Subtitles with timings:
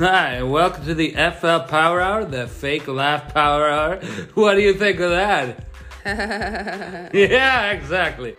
[0.00, 3.96] Hi, and welcome to the FL Power Hour, the fake laugh power hour.
[4.34, 5.66] What do you think of that?
[7.14, 8.34] yeah, exactly.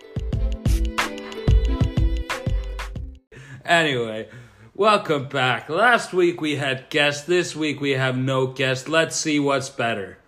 [3.64, 4.28] Anyway,
[4.74, 5.68] welcome back.
[5.68, 8.88] Last week we had guests, this week we have no guests.
[8.88, 10.18] Let's see what's better.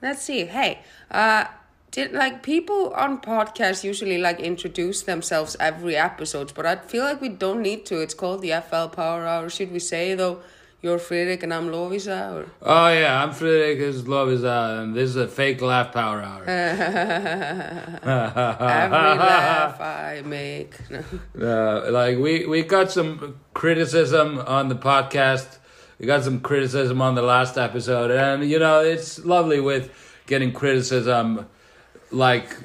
[0.00, 0.44] Let's see.
[0.44, 1.46] Hey, uh,
[1.90, 7.20] did like people on podcasts usually like introduce themselves every episode, but I feel like
[7.20, 8.00] we don't need to.
[8.00, 9.50] It's called the FL Power Hour.
[9.50, 10.42] Should we say though?
[10.82, 15.10] You're Friðrik and I'm Lovísa, or Oh yeah, I'm Friðrik, this is Lovísa, and this
[15.10, 16.42] is a fake laugh power hour.
[16.48, 18.08] every
[19.18, 20.76] laugh I make.
[21.34, 21.82] No.
[21.86, 25.58] Uh, like we we got some criticism on the podcast.
[25.98, 29.90] We got some criticism on the last episode, and you know it's lovely with
[30.26, 31.46] getting criticism,
[32.10, 32.56] like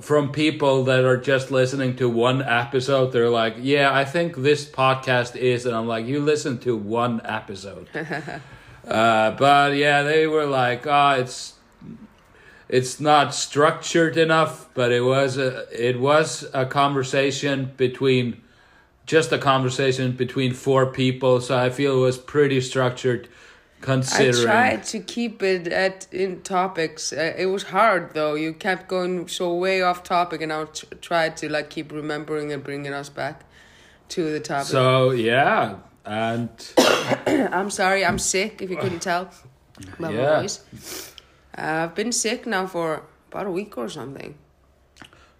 [0.00, 3.12] from people that are just listening to one episode.
[3.12, 7.20] They're like, "Yeah, I think this podcast is," and I'm like, "You listen to one
[7.24, 7.88] episode."
[8.88, 11.52] uh, but yeah, they were like, "Ah, it's."
[12.66, 18.40] It's not structured enough, but it was a it was a conversation between
[19.04, 23.28] just a conversation between four people, so I feel it was pretty structured
[23.86, 27.12] I tried to keep it at in topics.
[27.12, 28.34] Uh, it was hard though.
[28.34, 32.52] You kept going so way off topic, and I tr- tried to like keep remembering
[32.52, 33.44] and bringing us back
[34.10, 34.68] to the topic.
[34.68, 36.50] So yeah, and
[37.26, 38.62] I'm sorry, I'm sick.
[38.62, 39.26] If you couldn't tell
[39.98, 40.40] by my Yeah.
[40.40, 40.60] voice,
[41.58, 44.34] uh, I've been sick now for about a week or something.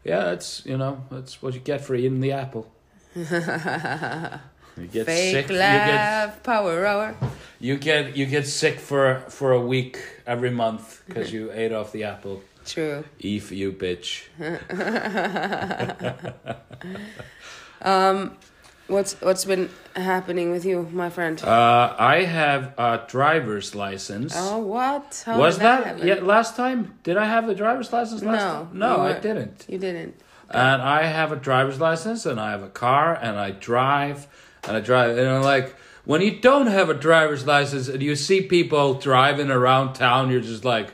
[0.05, 2.71] yeah, that's you know that's what you get for eating the apple.
[4.77, 5.49] You get Fake sick.
[5.51, 7.15] You get laugh power hour.
[7.61, 11.93] you get you get sick for for a week every month because you ate off
[11.93, 12.43] the apple.
[12.67, 13.05] True.
[13.21, 14.25] Eve, you bitch.
[18.87, 21.43] What's what's been happening with you, my friend?
[21.43, 24.35] Uh, I have a driver's license.
[24.37, 25.23] oh, what?
[25.25, 26.99] How Was did that, yeah last time?
[27.03, 28.79] Did I have a driver's license last No, time?
[28.79, 29.65] No, I were- didn't.
[29.69, 30.21] You didn't.
[30.51, 34.27] And I have a driver's license and I have a car and I drive
[34.67, 38.17] and I drive and I'm like when you don't have a driver's license and you
[38.17, 40.91] see people driving around town you're just like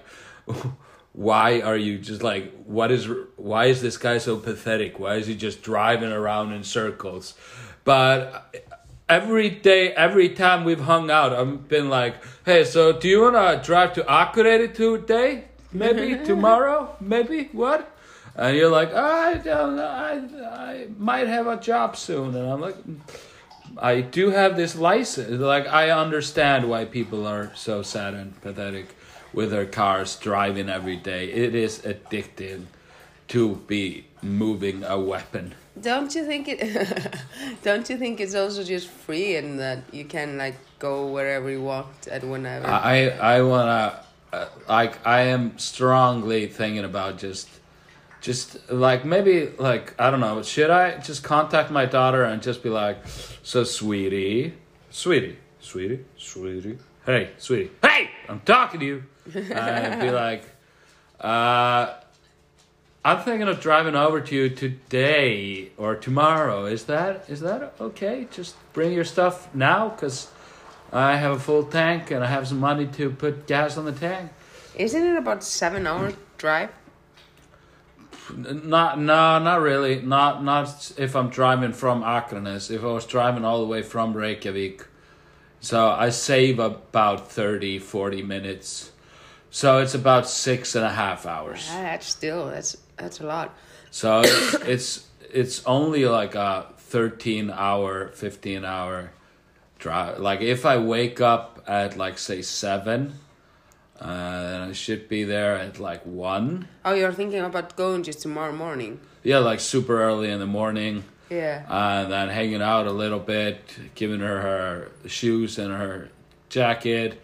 [1.12, 4.98] why are you just like what is why is this guy so pathetic?
[4.98, 7.34] Why is he just driving around in circles?
[7.84, 8.54] But
[9.08, 13.34] every day every time we've hung out I've been like hey so do you want
[13.34, 15.44] to drive to Akureyri today?
[15.72, 16.24] Maybe?
[16.24, 16.96] Tomorrow?
[17.00, 17.48] Maybe?
[17.52, 17.96] What?
[18.36, 22.34] And you're like, I don't know, I, I might have a job soon.
[22.34, 22.76] And I'm like,
[23.80, 25.40] I do have this license.
[25.40, 28.94] Like, I understand why people are so sad and pathetic
[29.32, 31.30] with their cars driving every day.
[31.32, 32.66] It is addicting
[33.28, 35.54] to be moving a weapon.
[35.80, 37.14] Don't you think it?
[37.62, 41.62] don't you think it's also just free and that you can like go wherever you
[41.62, 42.66] want at whenever?
[42.66, 47.48] I, I wanna, uh, like, I am strongly thinking about just
[48.20, 50.42] just like maybe like I don't know.
[50.42, 52.98] Should I just contact my daughter and just be like,
[53.42, 54.54] "So, sweetie,
[54.90, 59.02] sweetie, sweetie, sweetie, hey, sweetie, hey, I'm talking to you,"
[59.34, 60.44] and be like,
[61.20, 61.94] uh,
[63.04, 66.66] "I'm thinking of driving over to you today or tomorrow.
[66.66, 68.28] Is that is that okay?
[68.30, 70.28] Just bring your stuff now, cause
[70.92, 73.92] I have a full tank and I have some money to put gas on the
[73.92, 74.32] tank."
[74.76, 76.70] Isn't it about seven hour drive?
[78.34, 80.00] Not no, not really.
[80.02, 82.70] Not not if I'm driving from Akranes.
[82.70, 84.86] If I was driving all the way from Reykjavik,
[85.60, 88.92] so I save about 30, 40 minutes.
[89.50, 91.68] So it's about six and a half hours.
[91.70, 93.56] Ah, that's still that's that's a lot.
[93.90, 99.10] So it's it's, it's only like a thirteen hour, fifteen hour
[99.78, 100.20] drive.
[100.20, 103.14] Like if I wake up at like say seven,
[104.00, 106.68] uh, I should be there at like one.
[106.84, 109.00] Oh, you're thinking about going just tomorrow morning?
[109.22, 111.04] Yeah, like super early in the morning.
[111.28, 111.62] Yeah.
[111.68, 113.60] and then hanging out a little bit,
[113.94, 116.08] giving her her shoes and her
[116.48, 117.22] jacket.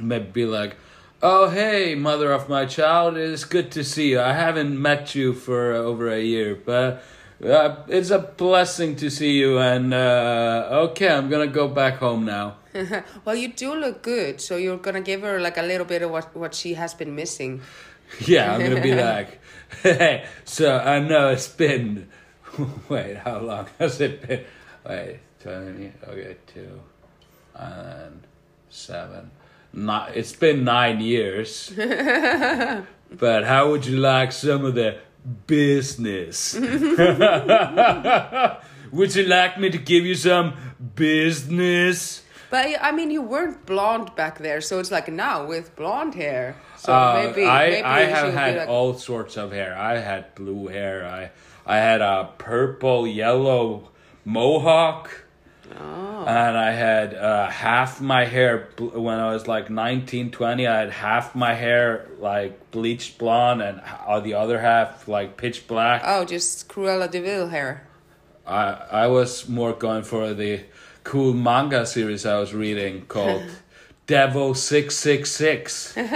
[0.00, 0.74] Maybe be like,
[1.22, 4.20] "Oh, hey, mother of my child, it's good to see you.
[4.20, 7.04] I haven't met you for over a year, but
[7.44, 9.58] uh, it's a blessing to see you.
[9.58, 12.56] And uh, okay, I'm gonna go back home now."
[13.24, 16.10] well, you do look good, so you're gonna give her like a little bit of
[16.10, 17.60] what what she has been missing.
[18.20, 19.40] Yeah, I'm gonna be like,
[19.82, 22.08] "Hey, so I know it's been."
[22.88, 24.44] Wait, how long has it been?
[24.86, 25.90] Wait, twenty.
[26.06, 26.80] Okay, two,
[27.54, 28.20] and
[28.68, 29.30] seven.
[29.72, 30.14] Not.
[30.16, 31.72] It's been nine years.
[31.74, 34.98] but how would you like some of the
[35.46, 36.54] business?
[38.94, 40.54] would you like me to give you some
[40.94, 42.23] business?
[42.50, 46.56] But I mean, you weren't blonde back there, so it's like now with blonde hair.
[46.78, 49.76] So Uh, maybe I maybe I have had like, all sorts of hair.
[49.76, 51.04] I had blue hair.
[51.06, 51.30] I
[51.66, 53.88] I had a purple yellow
[54.24, 55.10] mohawk.
[55.80, 56.24] Oh.
[56.26, 60.66] And I had uh, half my hair bl- when I was like 19, 20.
[60.66, 65.66] I had half my hair like bleached blonde and h- the other half like pitch
[65.66, 66.02] black.
[66.04, 67.86] Oh, just Cruella de Vil hair.
[68.46, 68.64] I
[69.04, 70.60] I was more going for the
[71.04, 73.44] cool manga series I was reading called
[74.06, 75.96] Devil Six Six Six.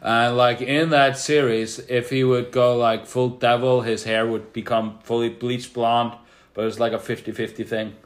[0.00, 4.52] And like in that series, if he would go like full devil, his hair would
[4.52, 6.14] become fully bleached blonde,
[6.54, 7.96] but it was like a 50-50 thing.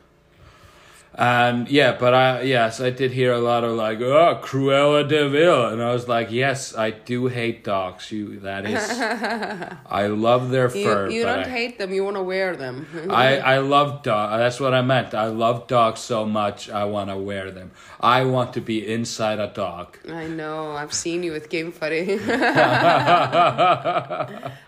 [1.15, 5.29] And yeah, but I yes, I did hear a lot of like, oh, Cruella de
[5.29, 8.11] Vil, and I was like, yes, I do hate dogs.
[8.11, 8.89] You that is,
[9.87, 11.11] I love their You, fur.
[11.11, 12.87] you but don't I, hate them, you want to wear them.
[13.11, 14.39] I, I love dogs.
[14.39, 15.13] That's what I meant.
[15.13, 16.71] I love dogs so much.
[16.71, 17.73] I want to wear them.
[18.01, 19.99] I want to be inside a dog.
[20.11, 22.19] I know, I've seen you with Game Fuddy.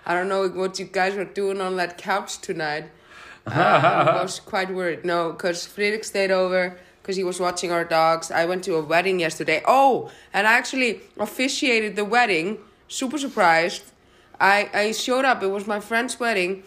[0.07, 2.91] I don't know what you guys were doing on that couch tonight.
[3.47, 3.51] Uh,
[4.19, 5.05] I was quite worried.
[5.05, 8.31] No, because Friðrik stayed over because he was watching our dogs.
[8.31, 9.63] I went to a wedding yesterday.
[9.67, 12.59] Oh, and I actually officiated the wedding.
[12.89, 13.83] Super surprised.
[14.41, 15.43] I, I showed up.
[15.43, 16.63] It was my friend's wedding.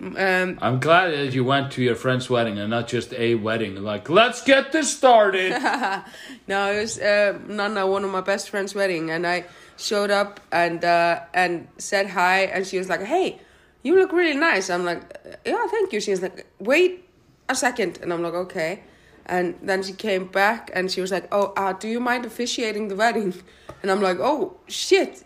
[0.00, 3.76] Um, I'm glad that you went to your friend's wedding and not just a wedding.
[3.76, 5.52] Like, let's get this started.
[6.48, 9.44] No, it was uh, Nana, one of my best friend's wedding, and I
[9.76, 13.40] showed up and uh, and said hi, and she was like, "Hey,
[13.82, 15.02] you look really nice." I'm like,
[15.44, 17.08] "Yeah, thank you." She's like, "Wait
[17.48, 17.98] a second.
[18.02, 18.82] and I'm like, "Okay,"
[19.26, 22.88] and then she came back and she was like, "Oh, uh, do you mind officiating
[22.88, 23.34] the wedding?"
[23.82, 25.24] And I'm like, "Oh shit,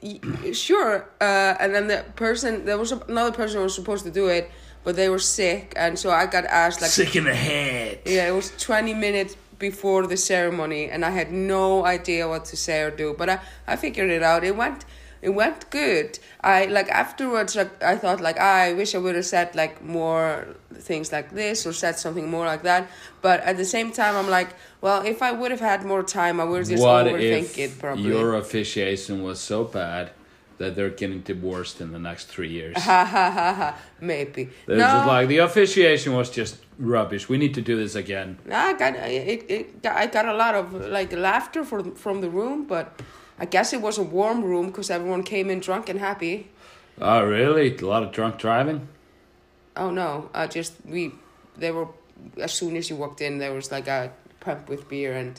[0.55, 4.29] sure." Uh, and then the person, there was another person who was supposed to do
[4.29, 4.51] it,
[4.83, 7.99] but they were sick, and so I got asked like Sick in the head.
[8.07, 12.57] yeah, it was 20 minutes before the ceremony and I had no idea what to
[12.57, 14.45] say or do, but I, I figured it out.
[14.45, 14.85] It went
[15.23, 16.19] it went good.
[16.41, 19.83] I like afterwards like I thought like ah, I wish I would have said like
[19.83, 22.89] more things like this or said something more like that.
[23.23, 26.41] But at the same time I'm like, well, if I would have had more time,
[26.41, 28.05] I would just What overthink it probably.
[28.05, 30.11] your officiation was so bad
[30.59, 32.77] that they're getting divorced in the next three years?
[32.83, 33.79] ha ha ha ha.
[34.01, 34.51] Maybe.
[34.67, 37.29] They're no, just like the officiation was just rubbish.
[37.29, 38.39] We need to do this again.
[38.51, 39.87] I got it, it.
[39.87, 43.01] I got a lot of like laughter from from the room, but
[43.39, 46.49] I guess it was a warm room because everyone came in drunk and happy.
[47.01, 47.77] Oh, really?
[47.77, 48.89] A lot of drunk driving.
[49.77, 50.31] Oh no!
[50.33, 51.13] I just we
[51.57, 51.89] they were
[52.41, 54.11] as soon as you walked in, there was like a
[54.41, 55.39] pump with beer and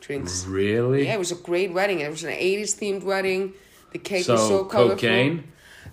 [0.00, 0.44] drinks.
[0.44, 1.06] Really?
[1.06, 2.00] Yeah, it was a great wedding.
[2.00, 3.52] It was an '80s themed wedding.
[3.92, 4.96] The cake so, was so colorful.
[4.96, 5.44] cocaine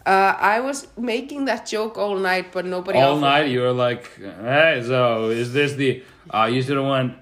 [0.05, 2.97] Uh, I was making that joke all night, but nobody.
[2.99, 3.47] all offered- night.
[3.49, 6.03] You were like, "Hey, so is this the?
[6.33, 7.13] Uh, you should have went.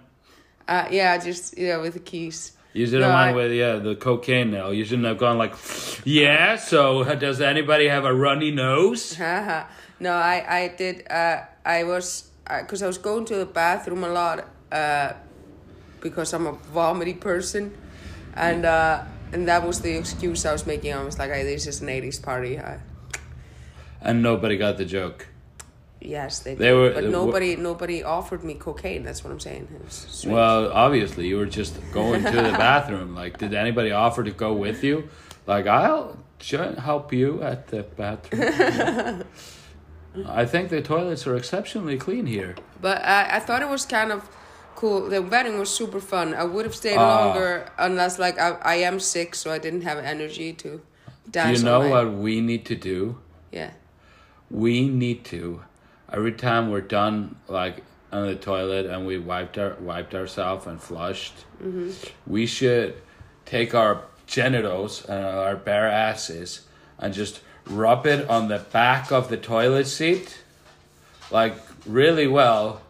[0.67, 2.53] Uh, yeah, just yeah, with the keys.
[2.73, 4.69] You should No, I- went with yeah the cocaine now.
[4.71, 5.55] You shouldn't have gone like,
[6.05, 6.55] yeah.
[6.55, 9.17] So does anybody have a runny nose?
[9.99, 11.05] No, I I did.
[11.11, 14.47] Uh, I was because I was going to the bathroom a lot.
[14.71, 15.13] Uh,
[16.01, 17.71] because I'm a vomity person,
[18.33, 20.93] and uh, and that was the excuse I was making.
[20.93, 22.79] I was like, "Hey, this is an '80s party." I,
[24.01, 25.27] And nobody got the joke.
[26.01, 26.55] Yes, they.
[26.55, 26.73] They did.
[26.73, 29.03] were- but were- nobody nobody offered me cocaine.
[29.03, 29.67] That's what I'm saying.
[29.73, 30.33] It was strange.
[30.35, 33.15] Well, obviously you were just going to the bathroom.
[33.15, 35.07] Like, did anybody offer to go with you?
[35.47, 36.17] Like, I'll
[36.79, 39.23] help you at the bathroom.
[40.27, 42.55] I think the toilets are exceptionally clean here.
[42.81, 44.27] But I, I thought it was kind of
[44.75, 45.07] cool.
[45.09, 46.33] The wedding was super fun.
[46.33, 47.25] I would have stayed Ah.
[47.27, 50.81] longer unless like I, I am sick, so I didn't have energy to Do
[51.31, 51.59] dance.
[51.59, 53.19] you know what we need to do?
[53.51, 53.71] Yeah.
[54.49, 55.63] we need to
[56.11, 60.81] every time we're done like on the toilet and we wiped our wiped ourselves and
[60.81, 61.91] flushed mm-hmm.
[62.27, 62.95] we should
[63.45, 66.67] take our genitals and our bare asses
[66.99, 70.43] and just rub it on the back of the toilet seat
[71.31, 72.81] like really well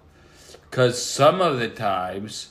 [0.70, 2.50] because some of the times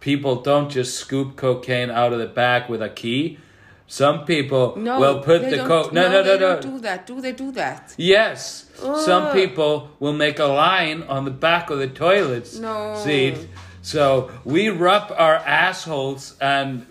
[0.00, 3.38] people don't just scoop cocaine out of the back with a key
[3.92, 4.98] some people No.
[4.98, 7.06] will put the don't- coke no no no they no, don't do that.
[7.06, 7.92] Do they do that?
[7.98, 8.64] Yes.
[9.04, 12.98] Some people will make a line on the back of the toilets No.
[13.04, 13.36] seat.
[13.82, 15.34] So we rub our
[15.64, 16.86] assholes and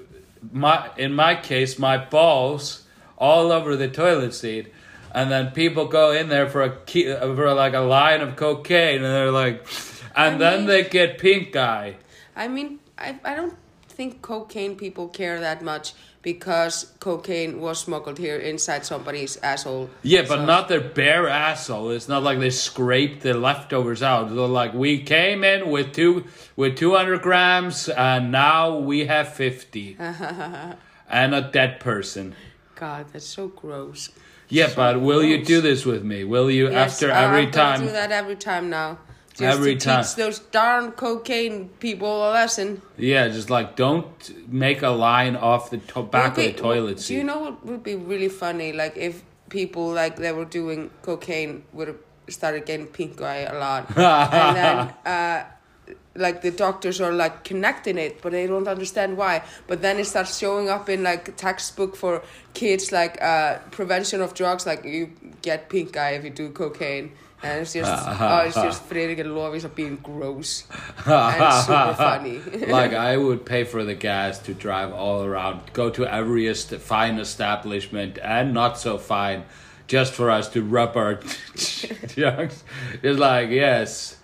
[0.51, 2.83] my in my case my balls
[3.17, 4.65] all over the toilet seat.
[5.11, 7.05] And then people go in there for a key,
[7.37, 9.65] for like a line of cocaine and they're like
[10.15, 11.95] and I then mean- they get pink eye.
[12.35, 13.55] I mean, I I don't
[13.97, 19.89] think cocaine people care that much because cocaine was smuggled here inside somebody's asshole.
[20.03, 21.89] Yeah, but So- not their bare asshole.
[21.91, 24.29] It's not like they scraped the leftovers out.
[24.29, 26.25] They're like, we came in with two
[26.55, 29.97] with two hundred grams, and now we have fifty,
[31.09, 32.35] and a dead person.
[32.75, 34.09] God, that's so gross.
[34.49, 36.23] Yeah, but will you do this with me?
[36.25, 37.79] Will you Yes, after I- every I'm time?
[37.81, 38.97] do that every time now.
[39.33, 40.03] Just Every to time.
[40.03, 42.81] teach those darn cocaine people a lesson.
[42.97, 44.07] Yeah, just like don't
[44.51, 47.39] make a line off the to- back Would of the be- toilet Do you know
[47.39, 48.73] what would be really funny?
[48.73, 51.97] Like if people like they were doing cocaine would have
[52.27, 55.43] started getting pink eye a lot, and then uh,
[56.15, 59.43] like the doctors are like connecting it, but they don't understand why.
[59.67, 62.21] But then it starts showing up in like textbook for
[62.53, 65.11] kids, like uh, prevention of drugs, like you
[65.41, 67.13] get pink eye if you do cocaine.
[67.43, 70.63] And it's just, oh, it's just Friðrik and Lovis are being gross
[71.07, 72.37] and super funny.
[72.67, 76.75] like I would pay for the gas to drive all around, go to every est-
[76.79, 79.45] fine establishment and not so fine,
[79.87, 81.15] just for us to rub our
[81.55, 82.63] junks.
[83.01, 84.17] It's like yes,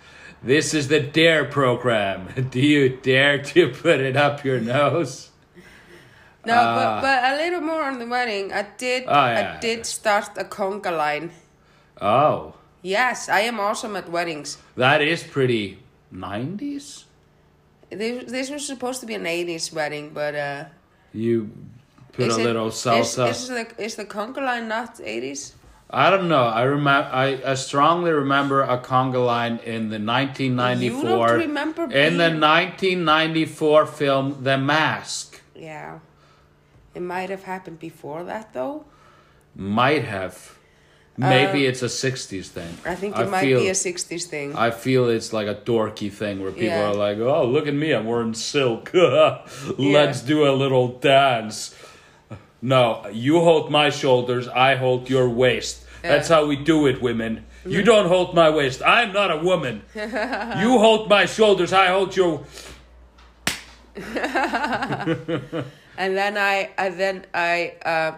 [0.44, 2.28] this is the Dare program.
[2.52, 5.32] Do you dare to put it up your nose?
[6.46, 7.02] No, Ah.
[7.02, 8.54] but, but a little more on the wedding.
[8.54, 9.56] I did Oh, yeah.
[9.58, 11.32] I did start a conga line.
[12.00, 14.58] Oh, Yes, I am awesome at weddings.
[14.76, 15.80] that is pretty
[16.12, 17.06] nineties.
[17.90, 20.66] This, this was supposed to be an 80s wedding, but uh
[21.14, 21.50] You
[22.14, 23.30] put a it- little salsa.
[23.30, 25.54] is, the, is the conga line not 80s?
[25.90, 26.44] I don't know.
[26.44, 27.10] I remember.
[27.14, 30.84] I, I strongly remember a conga line in the 1994.
[30.84, 35.42] You don't remember in the 1994 film The Mask.
[35.56, 36.00] Yeah.
[36.94, 38.84] It might have happened before that though.
[39.56, 40.57] Might have.
[41.18, 42.78] Maybe it's a 60s thing.
[42.86, 44.56] I think it might feel, be a 60s thing.
[44.56, 46.90] I feel it's like a dorky thing where people Yeah.
[46.90, 47.92] are like, "Oh, look at me!
[47.92, 48.92] I'm wearing silk.
[48.94, 51.74] Let's do a little dance."
[52.62, 54.48] No, you hold my shoulders.
[54.48, 55.84] I hold your waist.
[56.04, 57.46] That's how we do it, women.
[57.66, 58.82] You don't hold my waist.
[58.86, 59.82] I'm not a woman.
[59.96, 61.74] you hold my shoulders.
[61.74, 62.46] I hold your.
[63.98, 64.06] and
[66.18, 68.12] then I, I then I, uh,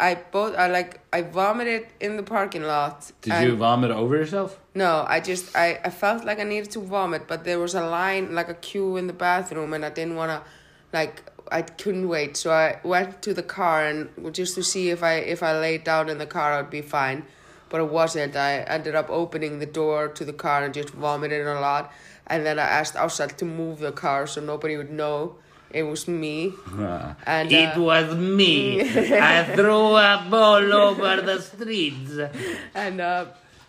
[0.00, 3.12] I both I like I vomited in the parking lot.
[3.20, 4.58] Did you vomit over yourself?
[4.74, 7.86] No, I just I, I felt like I needed to vomit, but there was a
[7.86, 10.42] line like a queue in the bathroom, and I didn't wanna,
[10.94, 15.02] like I couldn't wait, so I went to the car and just to see if
[15.02, 17.26] I if I laid down in the car I'd be fine,
[17.68, 18.36] but it wasn't.
[18.36, 21.92] I ended up opening the door to the car and just vomited a lot,
[22.26, 25.36] and then I asked outside to move the car so nobody would know
[25.72, 26.52] it was me.
[27.26, 28.80] And it uh, was me.
[29.34, 32.18] I threw up all over the streets.
[32.74, 33.26] and uh,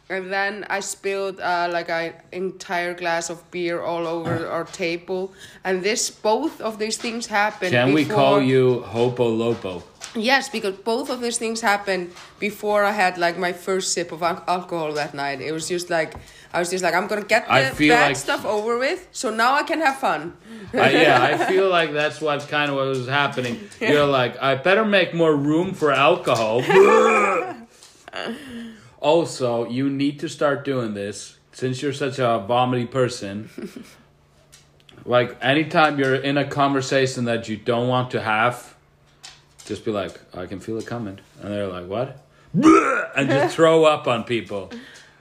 [0.10, 5.32] and then I spilled uh, like an entire glass of beer all over our table,
[5.64, 7.72] and this both of these things happened.
[7.72, 9.84] Can we call you Hopo Lopo?
[10.14, 14.22] Yes, because both of these things happened before I had like my first sip of
[14.22, 15.40] al- alcohol that night.
[15.40, 16.16] It was just like
[16.54, 19.30] I was just like I'm gonna get I the bad like- stuff over with, so
[19.30, 20.38] now I can have fun.
[20.74, 23.60] Uh, yeah, I feel like that's what kind of what was happening.
[23.82, 26.64] You're like, I better make more room for alcohol.
[29.02, 33.50] also, you need to start doing this since you're such a vomity person.
[35.06, 38.76] like, anytime you're in a conversation that you don't want to have,
[39.66, 41.20] just be like, I can feel it coming.
[41.42, 42.24] And they're like, what?
[42.54, 44.72] and just throw up on people.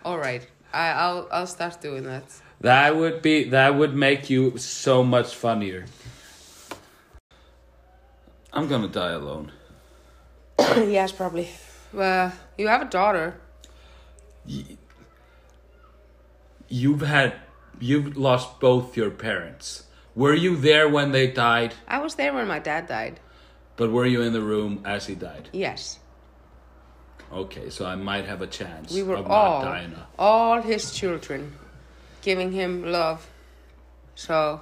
[0.04, 2.24] All right, I, I'll I'll start doing that.
[2.60, 5.86] That would be that would make you so much funnier.
[8.52, 9.52] I'm gonna die alone.
[10.58, 11.48] yes, probably.
[11.92, 13.40] Well, you have a daughter.
[16.68, 17.34] You've had
[17.78, 19.84] you've lost both your parents.
[20.14, 21.74] Were you there when they died?
[21.86, 23.20] I was there when my dad died.
[23.76, 25.48] But were you in the room as he died?
[25.52, 25.99] Yes.
[27.32, 29.64] Okay, so I might have a chance We were all,
[30.18, 31.52] all his children,
[32.22, 33.28] giving him love.
[34.16, 34.60] So,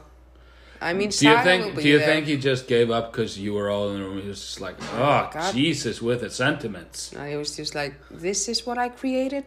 [0.81, 2.07] I mean, Do you will think do you there.
[2.07, 4.21] think he just gave up because you were all in the room?
[4.21, 5.55] He was just like, oh God.
[5.55, 7.17] Jesus, with the sentiments.
[7.17, 9.47] I was just like, this is what I created.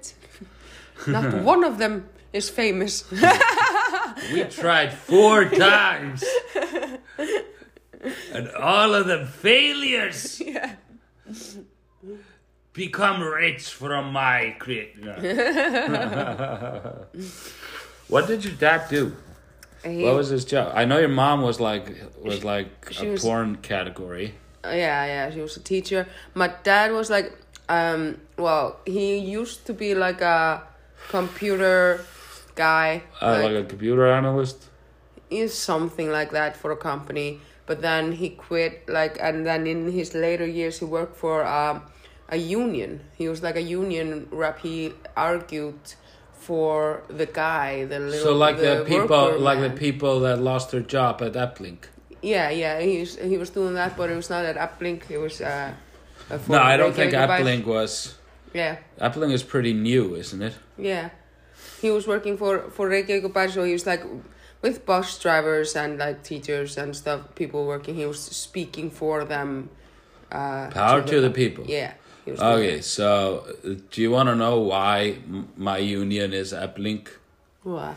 [1.08, 3.04] Not one of them is famous.
[4.34, 6.24] We tried four times.
[8.34, 10.42] And all of them failures.
[10.42, 10.76] yeah.
[12.74, 14.96] Become rich from my create.
[18.08, 19.16] what did your dad do?
[19.84, 20.72] He, What was his job?
[20.76, 21.88] I know your mom was like
[22.22, 24.36] was like She a was- porn category.
[24.64, 26.08] yeah, yeah, she was a teacher.
[26.34, 27.34] My dad was like,
[27.68, 30.62] um, well, he used to be like a
[31.10, 32.06] computer
[32.56, 33.02] guy.
[33.22, 34.70] Uh, like, a computer analyst.
[35.30, 37.40] is something like that for a company.
[37.66, 38.88] but then he quit.
[38.90, 41.82] Like, and then in his later years, he worked for um,
[42.32, 43.02] a union.
[43.16, 44.60] He was like a union rep.
[44.60, 45.80] He argued
[46.34, 48.24] for the guy, the little.
[48.24, 51.78] So like the, people, worker like the people that lost their job at Efling.
[52.22, 55.02] Yeah, yeah, he was, he was doing that, but it was not at Efling.
[55.10, 55.42] It was.
[55.42, 55.74] Uh,
[56.48, 58.16] No, I don't think Efling was.
[58.54, 60.56] Yeah, Efling is pretty new, isn't it?
[60.78, 61.10] yeah.
[61.82, 64.04] He was working for for Reykjavik so he was like
[64.62, 67.34] with bus drivers and like teachers and stuff.
[67.36, 67.96] People working.
[67.96, 69.70] He was speaking for them.
[70.32, 71.66] Uh, Power to the people.
[71.68, 71.94] Yeah.
[72.32, 73.46] He was doing Okay, so
[73.92, 75.18] do you want to know why
[75.58, 77.08] my union is Efling?
[77.64, 77.96] Why?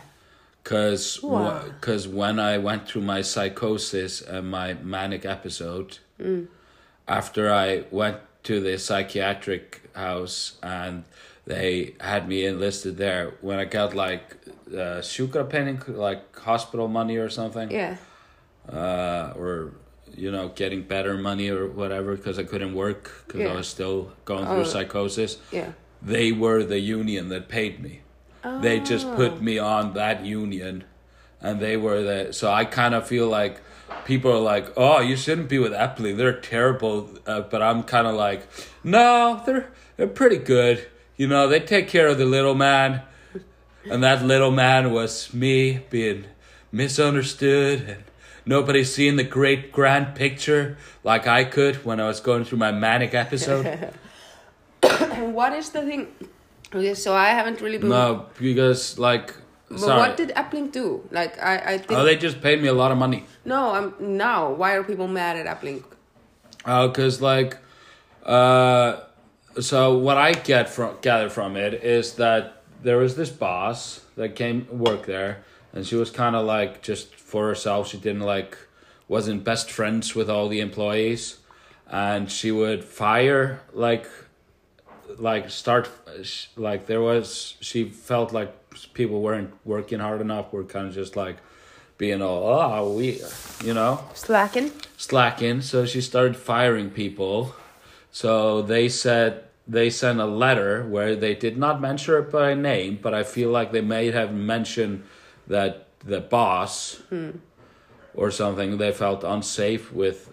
[0.65, 1.63] Cause, Why?
[1.81, 6.47] cause when I went through my psychosis and my manic episode, Mm.
[7.07, 11.05] after I went to the psychiatric house and
[11.47, 14.37] they had me enlisted there, when I got like
[14.73, 17.97] uh, sjúkrapenning, like hospital money or something, Yeah.
[18.73, 19.73] uh, or
[20.17, 23.53] you know, getting better money or whatever, because I couldn't work because Yeah.
[23.53, 24.65] I was still going through Oh.
[24.65, 25.39] psychosis.
[25.51, 25.73] Yeah.
[26.03, 28.01] They were the union that paid me.
[28.61, 29.15] They just Oh.
[29.17, 30.85] put me on that union,
[31.41, 32.33] and they were the.
[32.33, 33.61] So I kind of feel like
[34.05, 36.17] people are like, "Oh, you shouldn't be with Efling.
[36.19, 38.47] They're terrible." Uh, but I'm kind of like,
[38.83, 40.87] "No, they're they're pretty good.
[41.17, 43.01] You know, they take care of the little man."
[43.91, 46.25] And that little man was me being
[46.73, 48.03] misunderstood and
[48.47, 52.73] nobody seeing the great grand picture like I could when I was going through my
[52.73, 53.91] manic episode.
[55.33, 56.09] What is the thing?
[56.75, 57.89] Okay, so I haven't really been.
[57.89, 59.35] no, because like
[59.71, 59.99] But sorry.
[60.01, 61.03] what did Efling do?
[61.11, 61.93] Like I, I think.
[61.93, 63.25] oh, they just paid me a lot of money.
[63.45, 64.53] no, I'm now.
[64.53, 65.83] Why are people mad at Efling?
[66.67, 67.59] Oh, cause like,
[68.25, 69.01] uh,
[69.61, 74.35] so what I get from gather from it is that there was this boss that
[74.37, 77.89] came work there, and she was kind of like just for herself.
[77.89, 78.57] She didn't like
[79.09, 81.39] wasn't best friends with all the employees,
[81.91, 84.07] and she would fire like
[85.19, 85.91] like start
[86.57, 88.51] like there was she felt like
[88.95, 90.53] people weren't working hard enough.
[90.53, 91.39] Were kind of just like
[91.99, 93.21] being all oh we
[93.65, 94.71] you know Slacking.
[94.97, 97.53] slacking, so she started firing people.
[98.13, 103.01] So they said they sent a letter where they did not mention it by name,
[103.03, 105.03] but I feel like they may have mentioned
[105.49, 107.03] that the boss
[108.15, 110.31] or something they felt unsafe with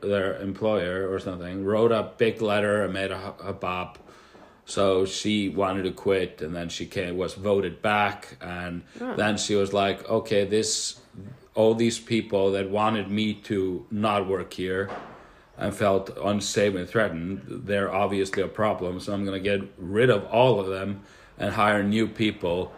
[0.00, 3.98] their employer or something wrote a big letter and made a, a bob.
[4.66, 9.54] So she wanted to quit, and then she came, was voted back, and then she
[9.54, 11.00] was like, "Okay, this,
[11.54, 14.88] all these people that wanted me to not work here,
[15.56, 19.00] and felt unsafe and threatened, they're obviously a problem.
[19.00, 21.02] So I'm gonna get rid of all of them
[21.38, 22.72] and hire new people,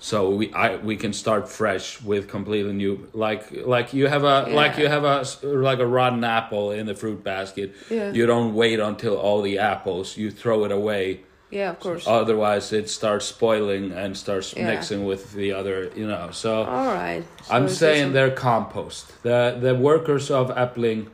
[0.00, 4.46] so we I we can start fresh with completely new like like you have a
[4.50, 7.74] like you have a like a rotten apple in the fruit basket.
[7.90, 8.12] Yeah.
[8.12, 10.16] You don't wait until all the apples.
[10.16, 11.20] You throw it away.
[11.50, 12.06] Yeah, of course.
[12.06, 14.66] Otherwise, it starts spoiling and starts Yeah.
[14.66, 15.90] mixing with the other.
[15.96, 16.28] You know.
[16.30, 17.24] So All right.
[17.44, 19.22] So I'm saying doesn't- they're compost.
[19.22, 21.06] The the workers of Efling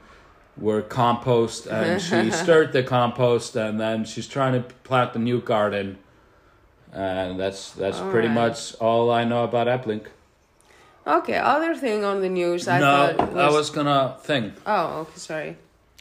[0.57, 5.40] were compost, and she stirred the compost, and then she's trying to plant a new
[5.40, 5.99] garden,
[6.94, 8.35] and that's that's All pretty right.
[8.35, 10.07] much all I know about Efling.
[11.07, 14.54] Okay, other thing on the news I no, thought I was gonna think.
[14.66, 15.57] Oh, okay, sorry.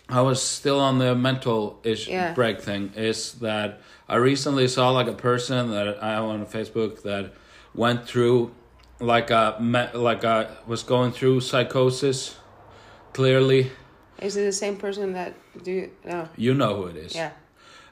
[0.10, 2.34] I was still on the mental ish Yeah.
[2.34, 2.92] break thing.
[2.96, 7.34] Is that I recently saw like a person that I on Facebook that
[7.74, 8.52] went through
[9.00, 9.58] like a
[9.94, 12.36] like a was going through psychosis.
[13.14, 13.72] Clearly,
[14.20, 16.30] Is it the same person that do you, no?
[16.36, 17.14] you know who it is.
[17.16, 17.32] Yeah.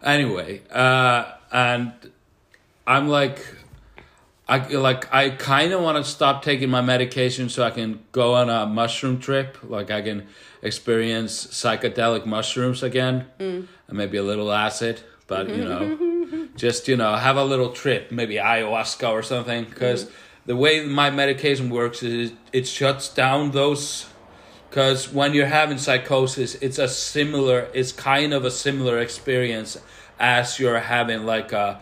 [0.03, 1.93] Anyway, uh, and
[2.85, 3.45] I'm like,
[4.47, 8.33] I like I kind of want to stop taking my medication so I can go
[8.33, 9.57] on a mushroom trip.
[9.63, 10.27] Like I can
[10.61, 13.67] experience psychedelic mushrooms again, mm.
[13.87, 15.01] and maybe a little acid.
[15.27, 19.65] But you know, just you know, have a little trip, maybe ayahuasca or something.
[19.65, 19.69] Mm.
[19.69, 20.11] Because
[20.45, 24.07] the way my medication works is it shuts down those
[24.69, 29.77] because when you're having psychosis it's a similar it's kind of a similar experience
[30.19, 31.81] as you're having like a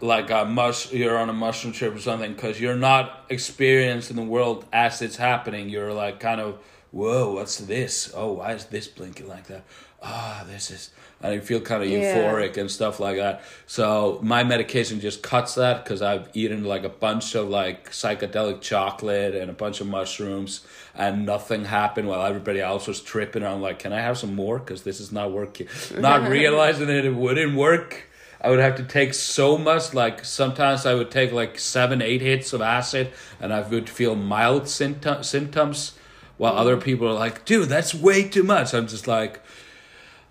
[0.00, 4.22] like a mush you're on a mushroom trip or something because you're not experiencing the
[4.22, 5.68] world as it's happening.
[5.68, 6.58] You're like kind of
[6.90, 8.12] whoa what's this?
[8.14, 9.64] Oh why is this blinking like that?
[10.02, 10.90] Ah this is
[11.22, 12.14] and you feel kind of Yeah.
[12.14, 13.42] euphoric and stuff like that.
[13.66, 18.60] So my medication just cuts that because i've eaten like a bunch of like psychedelic
[18.60, 20.60] chocolate and a bunch of mushrooms
[20.94, 23.42] and nothing happened while everybody else was tripping.
[23.42, 24.58] I'm like can i have some more?
[24.58, 25.68] Because this is not working.
[25.98, 28.04] Not realizing that it wouldn't work
[28.46, 29.92] I would have to take so much.
[29.92, 34.14] Like sometimes I would take like seven, eight hits of acid, and I would feel
[34.14, 35.98] mild symptom- symptoms.
[36.36, 36.58] while mm.
[36.58, 38.72] other people are like, dude, that's way too much.
[38.72, 39.42] I'm just like,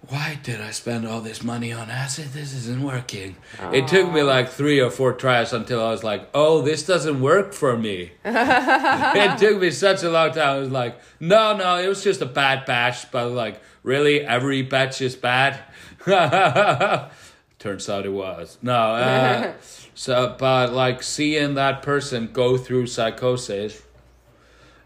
[0.08, 2.28] why did I spend all this money on acid?
[2.32, 3.36] This isn't working.
[3.74, 7.20] It took me like three or four tries until I was like, oh, this doesn't
[7.20, 8.12] work for me.
[8.24, 10.56] it took me such a long time.
[10.56, 13.12] I was like, no, no, it was just a bad batch.
[13.12, 15.60] But like, really, every batch is bad.
[17.66, 18.60] Turns out it was.
[18.62, 19.54] No, uh,
[19.96, 23.82] so but like seeing that person go through psychosis,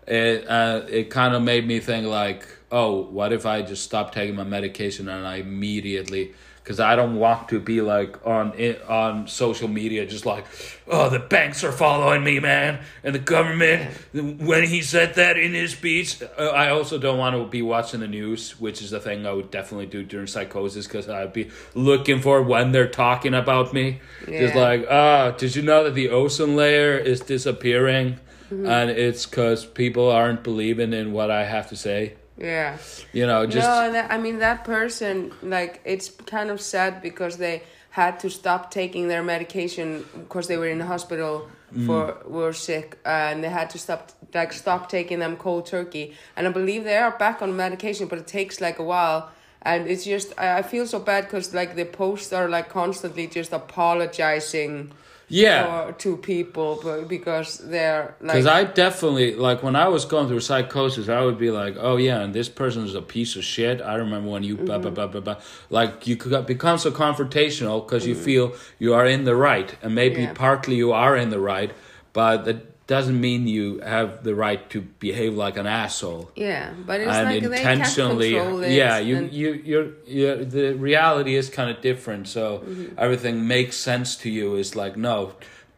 [0.07, 4.13] it uh, it kind of made me think like, oh, what if I just stop
[4.13, 6.33] taking my medication and I immediately
[6.69, 8.53] because I don't want to be like on
[8.87, 10.45] on social media just like,
[10.87, 13.91] oh, the banks are following me, man, and the government.
[14.13, 18.01] When he said that in his speech, uh, I also don't want to be watching
[18.01, 21.49] the news, which is the thing I would definitely do during psychosis because I'd be
[21.73, 23.99] looking for when they're talking about me.
[24.27, 28.19] Just like, ah, did you know that the ozone layer is disappearing?
[28.51, 32.18] And it's because people aren't believing in what I have to say.
[32.39, 32.77] Yeah.
[33.13, 37.37] You know, just no, that, I mean that person like it's kind of sad because
[37.37, 41.85] they had to stop taking their medication because they were in the hospital Mm.
[41.85, 46.47] for were sick and they had to stop like stop taking them cold turkey and
[46.47, 49.29] I believe they are back on medication but it takes like a while
[49.61, 53.27] and it's just I, I feel so bad because like the posts are like constantly
[53.27, 54.91] just apologizing
[55.29, 55.85] yeah.
[55.85, 60.27] for, to people but because they're like Because I definitely like when I was going
[60.27, 63.43] through psychosis, I would be like, "Oh yeah, and this person is a piece of
[63.43, 64.93] shit." I remember when you blah, blah, mm-hmm.
[64.95, 65.35] blah, blah, blah.
[65.69, 68.23] like you could become so confrontational because you mm-hmm.
[68.23, 70.33] feel you are in the right, and maybe Yeah.
[70.33, 71.71] partly you are in the right,
[72.13, 76.25] but that doesn't mean you have the right to behave like an asshole.
[76.35, 78.21] Yeah but it's and like they can't control
[78.63, 82.97] it yeah you and- you you're, you the reality is kind of different so Mm-hmm.
[83.05, 85.17] everything makes sense to you is like no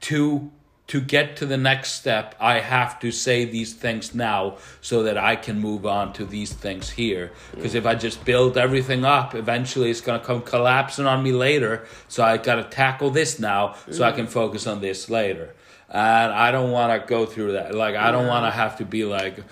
[0.09, 0.49] to
[0.87, 4.41] to get to the next step i have to say these things now
[4.89, 7.25] so that i can move on to these things here.
[7.55, 11.31] Because if i just build everything up eventually it's going to come collapsing on me
[11.47, 11.73] later
[12.07, 15.47] so i got to tackle this now so i can focus on this later
[15.91, 17.75] and i don't want to go through that.
[17.75, 19.43] Like i don't want to have to be like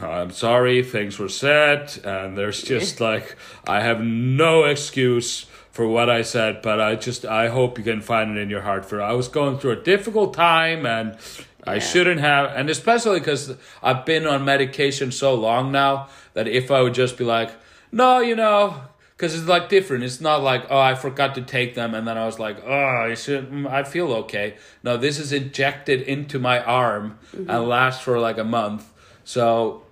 [0.00, 6.10] I'm sorry, things were said, and there's just like I have no excuse for what
[6.10, 9.00] I said, but I just I hope you can find it in your heart for
[9.00, 11.16] I was going through a difficult time and
[11.64, 16.70] I shouldn't have and especially cuz I've been on medication so long now that if
[16.70, 17.50] I would just be like,
[17.92, 18.80] "No, you know,
[19.22, 20.02] because it's like different.
[20.02, 22.72] It's not like oh I forgot to take them and then I was like oh
[22.72, 24.56] I should mm, I feel okay.
[24.82, 28.92] No, this is injected into my arm and lasts for like a month.
[29.22, 29.84] So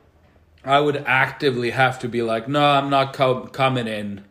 [0.65, 4.25] I would actively have to be like, no, I'm not co- coming in.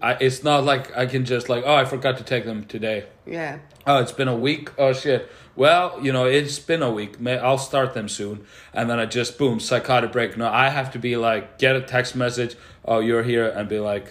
[0.00, 3.04] I, it's not like I can just like, oh, I forgot to take them today.
[3.26, 4.70] yeah Oh, it's been a week.
[4.78, 5.30] Oh shit.
[5.56, 7.20] Well, you know, it's been a week.
[7.20, 10.38] May I'll start them soon, and then I just boom psychotic break.
[10.38, 12.56] No, I have to be like, get a text message.
[12.84, 14.08] Oh, you're here, and be like,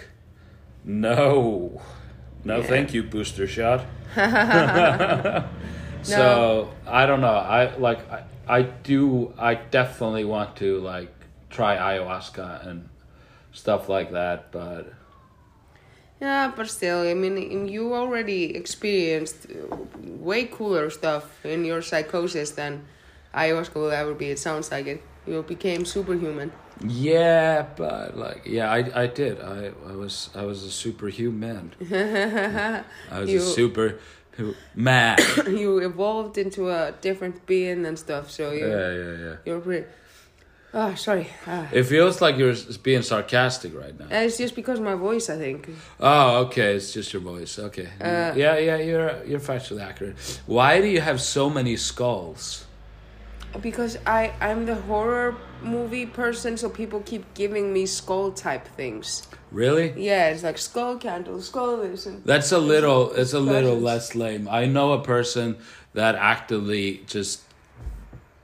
[0.88, 1.82] no,
[2.44, 2.64] no, Yeah.
[2.64, 3.86] thank you, booster shot.
[6.04, 7.36] So I don't know.
[7.36, 9.34] I like I, I do.
[9.38, 11.12] I definitely want to like
[11.50, 12.88] try ayahuasca and
[13.52, 14.94] stuff like that, but.
[16.22, 19.48] Yeah, but still, I mean, you already experienced
[20.02, 22.86] way cooler stuff in your psychosis than
[23.36, 24.28] ayahuasca will ever be.
[24.32, 25.02] It sounds like it.
[25.28, 26.52] You became superhuman.
[26.86, 29.42] Yeah, but like, yeah, I, I did.
[29.42, 31.74] I, I was, I was a superhuman.
[31.92, 32.84] I
[33.20, 34.00] was You- a super
[34.76, 35.18] man.
[35.48, 38.30] you evolved into a different being and stuff.
[38.30, 39.36] So you, yeah, yeah, yeah.
[39.46, 39.88] you're pretty.
[40.74, 41.28] Oh, sorry.
[41.48, 41.68] Ah.
[41.72, 44.06] It feels like you're being sarcastic right now.
[44.16, 45.68] Uh, It's just because of my voice, I think.
[46.00, 46.76] Oh, okay.
[46.76, 47.58] It's just your voice.
[47.58, 47.88] Okay.
[48.00, 48.78] Uh, yeah, yeah.
[48.78, 50.18] You're, you're factually accurate.
[50.46, 52.66] Why do you have so many skulls?
[53.62, 59.28] Because I I'm the horror movie person, so people keep giving me skull type things.
[59.52, 59.94] Really?
[59.96, 63.12] Yeah, it's like skull candle, skull this, and That's a little.
[63.14, 64.48] It's a little less lame.
[64.50, 65.58] I know a person
[65.94, 67.42] that actively just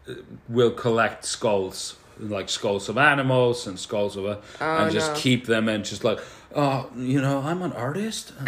[0.07, 0.13] uh,
[0.49, 5.19] will collect skulls, like skulls of animals and skulls of, a, and just no.
[5.19, 6.19] keep them and just like,
[6.55, 8.33] oh, you know, I'm an artist.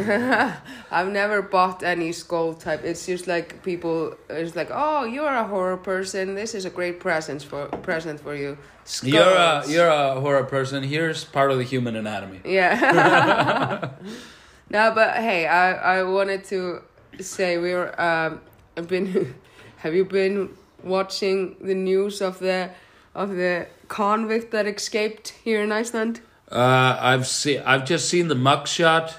[0.92, 2.84] I've never bought any skull type.
[2.84, 4.16] It's just like people.
[4.30, 6.36] It's like, oh, you're a horror person.
[6.36, 8.58] This is a great present for present for you.
[8.84, 9.14] Skulls.
[9.14, 10.84] You're a you're a horror person.
[10.84, 12.42] Here's part of the human anatomy.
[12.46, 13.90] Yeah.
[14.70, 16.82] no, but hey, I I wanted to
[17.20, 18.42] say we're um
[18.78, 19.36] I've been
[19.78, 20.50] have you been
[20.84, 22.70] watching the news of the
[23.14, 26.22] of the convict that escaped here in Iceland?
[26.52, 27.62] Uh, I've seen.
[27.66, 29.14] I've just seen the mugshot.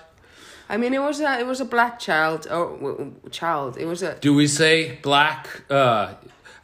[0.68, 3.76] I mean, it was a it was a black child or w- child.
[3.78, 5.62] It was a Do we say black?
[5.70, 6.14] Uh,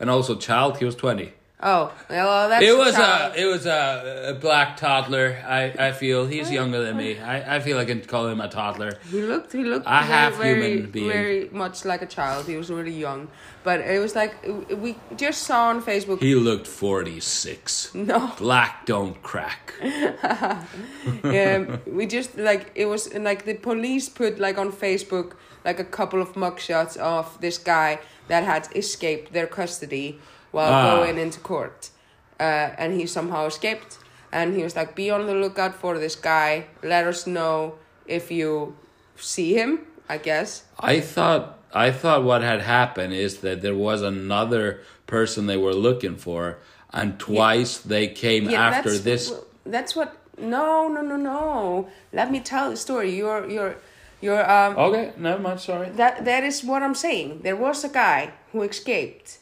[0.00, 0.78] and also child.
[0.78, 1.32] He was twenty.
[1.64, 3.36] Oh, well, that's It was child.
[3.36, 5.40] a it was a, a black toddler.
[5.46, 7.20] I, I feel he's younger than me.
[7.20, 8.98] I, I feel I can call him a toddler.
[9.10, 9.52] He looked.
[9.52, 9.86] He looked.
[9.86, 11.08] A very, half very, human being.
[11.08, 12.46] very much like a child.
[12.46, 13.28] He was really young,
[13.62, 14.34] but it was like
[14.76, 16.20] we just saw on Facebook.
[16.20, 17.94] He looked forty six.
[17.94, 19.74] no, Black don't crack.
[21.22, 25.84] um, we just like it was like the police put like on Facebook like a
[25.84, 30.18] couple of mugshots of this guy that had escaped their custody
[30.52, 30.96] while Ah.
[30.96, 31.90] going into court,
[32.38, 33.98] uh, and he somehow escaped.
[34.34, 36.66] And he was like, "Be on the lookout for this guy.
[36.82, 37.74] Let us know
[38.06, 38.74] if you
[39.16, 40.64] see him." I guess.
[40.78, 45.74] I thought I thought what had happened is that there was another person they were
[45.74, 46.58] looking for,
[46.92, 49.32] and twice they came after that's, this.
[49.64, 50.16] That's what.
[50.38, 51.88] No, no, no, no.
[52.12, 53.14] Let me tell the story.
[53.14, 53.76] You're, you're,
[54.20, 54.50] you're.
[54.50, 55.60] Um, Okay, never mind.
[55.60, 55.88] Sorry.
[55.90, 57.40] That that is what I'm saying.
[57.42, 59.38] There was a guy who escaped.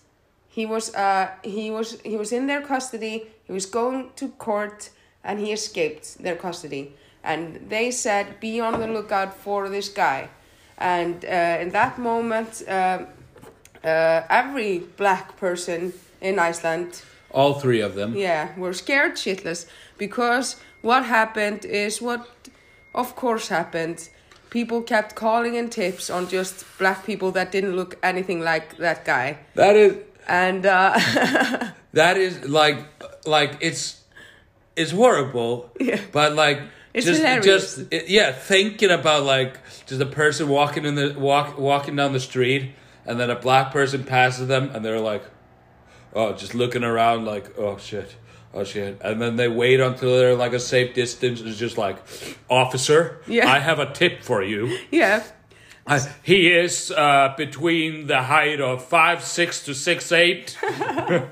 [0.53, 3.27] He was uh he was he was in their custody.
[3.47, 4.91] He was going to court
[5.25, 6.93] and he escaped their custody.
[7.23, 10.29] And they said be on the lookout for this guy.
[10.79, 13.05] And uh, in that moment, uh,
[13.85, 18.15] uh, every black person in Iceland All three of them.
[18.17, 19.67] yeah, we're scared shitless
[19.99, 22.27] because what happened is what,
[22.95, 24.09] of course, happened.
[24.51, 29.05] People kept calling in tips on just black people that didn't look anything like that
[29.05, 29.97] guy, That is
[30.29, 30.99] and uh,
[31.93, 32.79] that is like
[33.27, 34.03] like it's
[34.77, 35.71] it's horrible.
[35.81, 36.01] Yeah.
[36.13, 36.61] But like
[36.95, 37.45] It's just hilarious.
[37.77, 39.57] just it- yeah, thinking about like
[39.87, 42.73] just a person walking in the walk walking down the street
[43.07, 45.25] and then a black person passes them and they're like
[46.15, 48.17] oh just looking around like oh shit.
[48.53, 48.99] Oh shit!
[49.01, 51.41] And then they wait until they're like a safe distance.
[51.41, 51.99] It's just like,
[52.49, 53.49] officer, Yeah.
[53.49, 54.77] I have a tip for you.
[54.91, 55.23] yeah,
[55.91, 60.57] Uh, he is uh, between the height of five six to six eight.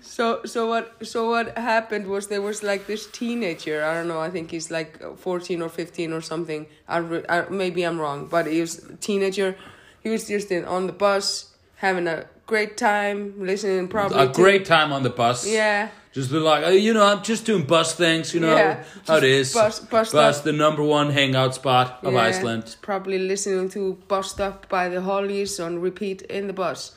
[0.00, 4.20] So so what so what happened was there was like this teenager I don't know
[4.20, 8.46] I think he's like fourteen or fifteen or something I, I maybe I'm wrong but
[8.46, 9.56] he was a teenager
[10.02, 14.32] he was just in on the bus having a great time listening probably a to-
[14.32, 15.46] great time on the bus.
[15.46, 18.84] yeah Just be like, oh, you know, I'm just doing bus things, you know Yeah,
[19.06, 19.52] how it is.
[19.52, 20.44] bus- bus stop.
[20.44, 22.76] the number one hangout spot of Yeah, Iceland.
[22.80, 26.92] Probably listening to Bus Stop by the Hollies on repeat in the bus.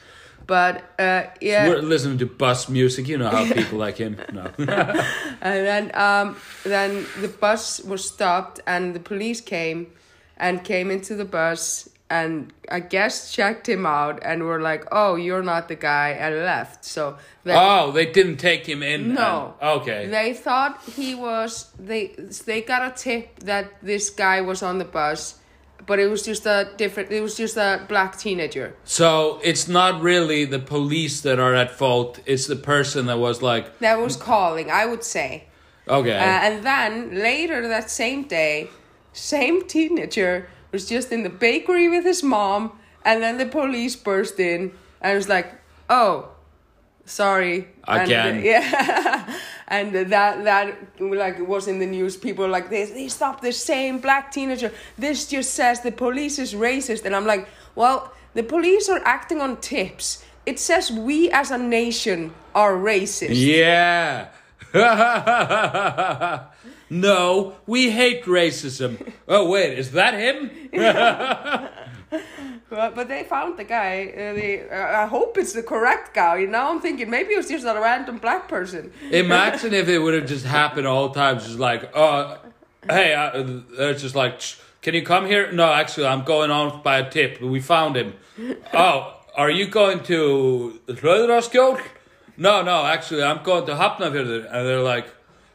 [0.47, 3.09] But uh, yeah, We're listening to bus music.
[3.09, 4.15] You know how people like him.
[4.31, 4.45] No.
[4.57, 9.87] and then um, then the bus was stopped and the police came
[10.37, 15.15] and came into the bus and I guess checked him out and were like, "Oh,
[15.15, 16.83] you're not the guy," and left.
[16.85, 19.13] So they, oh, they didn't take him in.
[19.13, 19.53] No.
[19.61, 20.07] and- okay.
[20.07, 22.07] They thought he was they
[22.45, 25.35] they got a tip that this guy was on the bus,
[25.85, 28.75] but it was just a different it was just a black teenager.
[28.83, 32.19] so it's not really the police that are at fault.
[32.25, 35.45] It's the person that was like, That was calling, I would say.
[35.87, 36.17] okay.
[36.17, 38.69] Uh, and then later that same day,
[39.13, 44.39] same teenager was just in the bakery with his mom, and then the police burst
[44.39, 45.53] in and was like,
[45.89, 46.29] "Oh,
[47.05, 48.35] sorry." Again.
[48.37, 52.17] And, yeah, and that that like it was in the news.
[52.17, 54.71] People were like, "They they stopped the same black teenager.
[54.97, 59.41] This just says the police is racist." And I'm like, "Well, the police are acting
[59.41, 63.35] on tips." It says we as a nation are racist.
[63.35, 64.29] Yeah.
[66.89, 69.13] no, we hate racism.
[69.27, 70.49] Oh wait, is that him?
[72.69, 74.13] But, but they found the guy.
[74.15, 76.43] Uh, they, uh, I hope it's the correct guy.
[76.45, 78.91] Now I'm thinking maybe it was just a random black person.
[79.11, 82.37] Imagine if it would have just happened all the time, just like, oh,
[82.87, 84.39] hey, uh, it's just like,
[84.83, 85.51] can you come here?
[85.51, 87.41] No, actually, I'm going on by a tip.
[87.41, 88.13] We found him.
[88.73, 91.81] Oh, are you going to Röðraskjól?
[92.37, 94.45] No, no, actually, I'm going to Hafnarfjörður.
[94.45, 95.07] And they're like,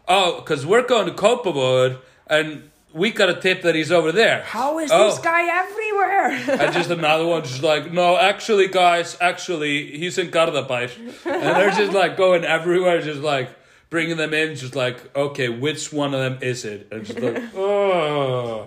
[0.09, 4.43] oh, because we're going to Kópavogur, and we got a tip that he's over there.
[4.43, 5.09] How is Oh.
[5.11, 6.59] this guy everywhere?
[6.65, 10.91] And just another one, just like, no, actually, guys, actually, he's in Garðabær.
[11.27, 13.51] And they're just like going everywhere, just like
[13.91, 16.87] bringing them in, just like, okay, which one of them is it?
[16.93, 18.67] And just like, oh.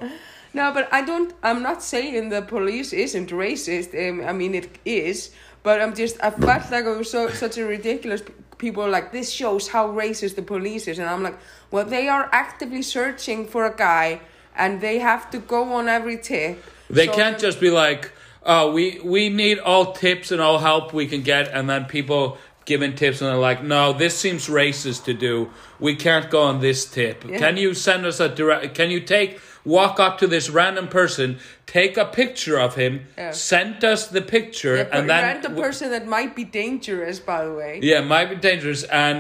[0.54, 1.34] no, but I don't.
[1.44, 3.90] I'm not saying the police isn't racist.
[3.96, 5.32] Um, I mean it is,
[5.64, 6.18] but I'm just.
[6.24, 8.22] I felt like it was so such a ridiculous.
[8.58, 11.38] People are like this shows how racist the police is, and I'm like,
[11.72, 14.22] well, they are actively searching for a guy,
[14.56, 16.64] and they have to go on every tip.
[16.90, 18.12] They So can't just be like,
[18.48, 21.50] oh, we, we need all tips and all help we can get.
[21.50, 25.52] And then people giving tips and they're like, no, this seems racist to do.
[25.80, 27.24] We can't go on this tip.
[27.26, 27.38] Yeah.
[27.38, 31.38] Can you send us a direct, can you take walk up to this random person,
[31.66, 33.32] take a picture of him, Yeah.
[33.32, 37.54] send us the picture, Yeah, and then random person that might be dangerous, by the
[37.62, 37.80] way.
[37.84, 38.84] yeah, might be dangerous.
[38.86, 39.18] And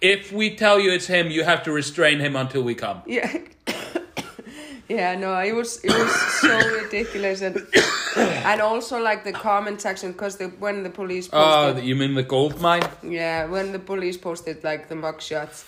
[0.00, 2.98] if we tell you it's him, you have to restrain him until we come.
[3.06, 3.30] Yeah.
[4.88, 7.56] yeah, no, it was it was so ridiculous and
[8.50, 11.96] and also like the comment section because the when the police oh, Posted, Oh, you
[11.96, 12.82] mean the gold mine?
[13.02, 15.64] yeah when the police posted like the mugshots,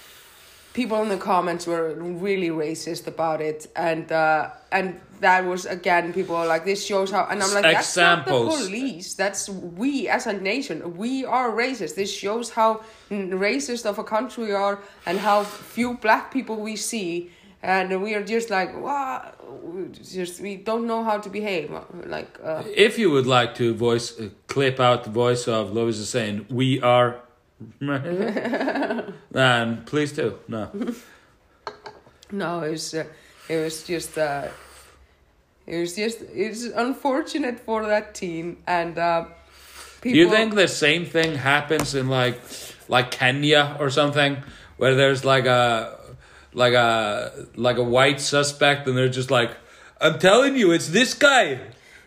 [0.73, 3.67] people in the comments were really racist about it.
[3.77, 7.97] And uh and that was again people like this shows how and I'm like that's
[7.97, 8.67] not the Examples.
[8.67, 9.15] police.
[9.15, 11.95] That's we as a nation we are racist.
[11.97, 16.77] This shows how racist of a country we are and how few black people we
[16.77, 17.31] see.
[17.63, 21.71] And we are just like wow we just we don't know how to behave.
[22.07, 26.09] Like uh, If you would like to voice uh, clip out the voice of Lois
[26.09, 27.21] saying "We are,"
[27.81, 30.39] then please do.
[30.49, 30.71] No,
[32.33, 33.05] no it was uh,
[33.49, 34.49] it was just uh
[35.67, 39.25] it was just it's unfortunate for that team and uh
[40.01, 42.41] people do you think the same thing happens in like
[42.91, 44.37] like Kenya or something,
[44.77, 45.99] where there's like a
[46.53, 49.57] like a like a white suspect, and they're just like,
[50.01, 51.61] "I'm telling you, it's this guy,"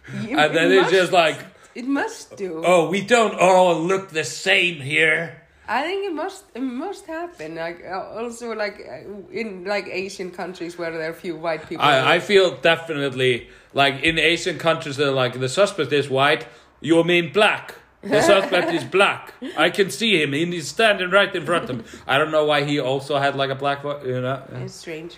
[0.05, 1.37] and then it it's just like,
[1.73, 6.45] it must do "Oh, we don't all look the same here." I think it must
[6.53, 7.55] it must happen.
[7.55, 11.85] Like uh, also like uh, in like Asian countries where there are few white people.
[11.85, 16.47] I, I feel definitely like in Asian countries they're like the suspect is white,
[16.81, 17.75] you mean black.
[18.01, 19.33] The suspect is black.
[19.57, 20.33] I can see him.
[20.33, 21.83] He's standing right in front of me.
[22.05, 23.83] I don't know why he also had like a black.
[23.83, 25.15] You know, it's strange.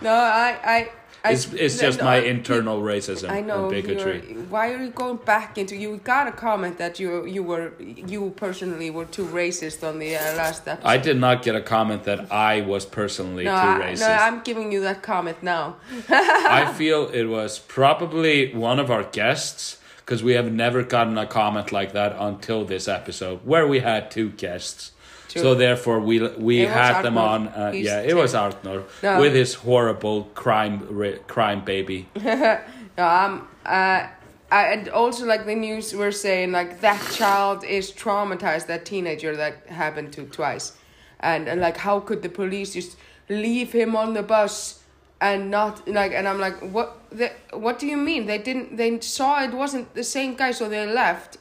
[0.00, 0.90] No, I I.
[1.24, 4.20] It's it's just no, my internal racism I know and bigotry.
[4.48, 5.76] Why are you going back into?
[5.76, 10.16] You got a comment that you you were you personally were too racist on the
[10.16, 10.86] uh, last episode.
[10.86, 14.00] I did not get a comment that I was personally no, too I, racist.
[14.00, 15.76] no, I'm giving you that comment now.
[16.08, 21.26] I feel it was probably one of our guests because we have never gotten a
[21.26, 24.92] comment like that until this episode where we had two guests.
[25.28, 25.42] True.
[25.42, 27.48] So therefore, we we It had them on.
[27.48, 29.20] Uh, yeah, it was Artnor No.
[29.20, 32.08] with his horrible crime ri- crime baby.
[32.98, 34.06] Um, uh,
[34.50, 39.36] I, and also like the news were saying like that child is traumatized, that teenager
[39.36, 40.72] that happened to twice,
[41.20, 42.96] and, and like how could the police just
[43.28, 44.82] leave him on the bus
[45.20, 49.00] and not like and I'm like what the, what do you mean they didn't they
[49.00, 51.38] saw it wasn't the same guy so they left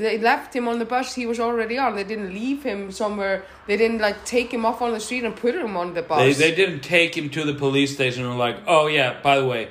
[0.00, 3.44] they left him on the bus he was already on they didn't leave him somewhere
[3.66, 6.20] they didn't like take him off on the street and put him on the bus
[6.20, 9.38] They they didn't take him to the police station and were like, oh yeah, by
[9.38, 9.68] the way,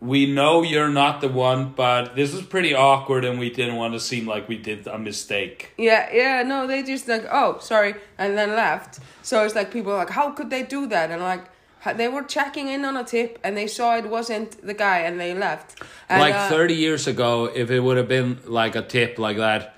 [0.00, 3.94] we know you're not the one, but this is pretty awkward, and we didn't want
[3.94, 5.72] to seem like we did a mistake.
[5.76, 9.00] Yeah, yeah, no, they just like, oh, sorry, and then left.
[9.22, 11.10] So it's like people are like, how could they do that?
[11.10, 11.44] And like,
[11.92, 15.20] they were checking in on a tip and they saw it wasn't the guy and
[15.20, 15.82] they left.
[16.08, 19.36] And, like uh, 30 years ago if it would have been like a tip like
[19.38, 19.74] that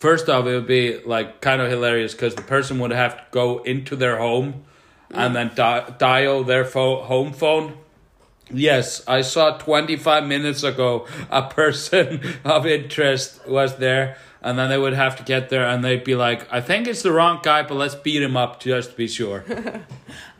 [0.00, 3.24] first off it would be like kind of hilarious because the person would have to
[3.30, 4.64] go into their home
[5.10, 7.76] and then di- dial their pho- home phone
[8.50, 14.78] yes i saw 25 minutes ago a person of interest was there and then they
[14.78, 17.62] would have to get there and they'd be like i think it's the wrong guy
[17.62, 19.44] but let's beat him up just to be sure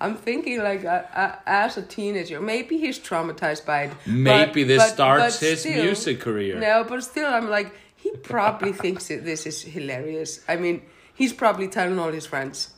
[0.01, 3.93] I'm thinking like uh, uh, as a teenager, maybe he's traumatized by it.
[4.05, 7.73] maybe but- this but- starts but his still- music career No, but still, I'm like,
[7.97, 10.41] he probably thinks that this is hilarious.
[10.49, 10.83] I mean,
[11.15, 12.71] he's probably telling all his friends.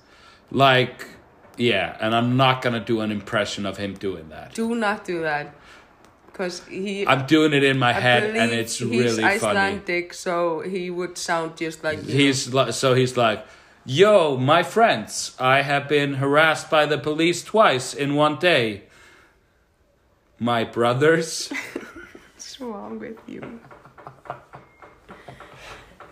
[0.50, 1.06] Like,
[1.56, 4.52] yeah, and I'm not gonna do an impression of him doing that.
[4.54, 5.54] Do not do that.
[6.34, 7.06] Because he.
[7.06, 9.22] I'm doing it in my I head, and it's really funny.
[9.22, 12.02] Icelandic, so he would sound just like.
[12.02, 13.46] He's li- so he's like,
[13.86, 18.82] "Yo, my friends, I have been harassed by the police twice in one day.
[20.40, 21.50] My brothers,
[22.34, 23.60] What's wrong with you?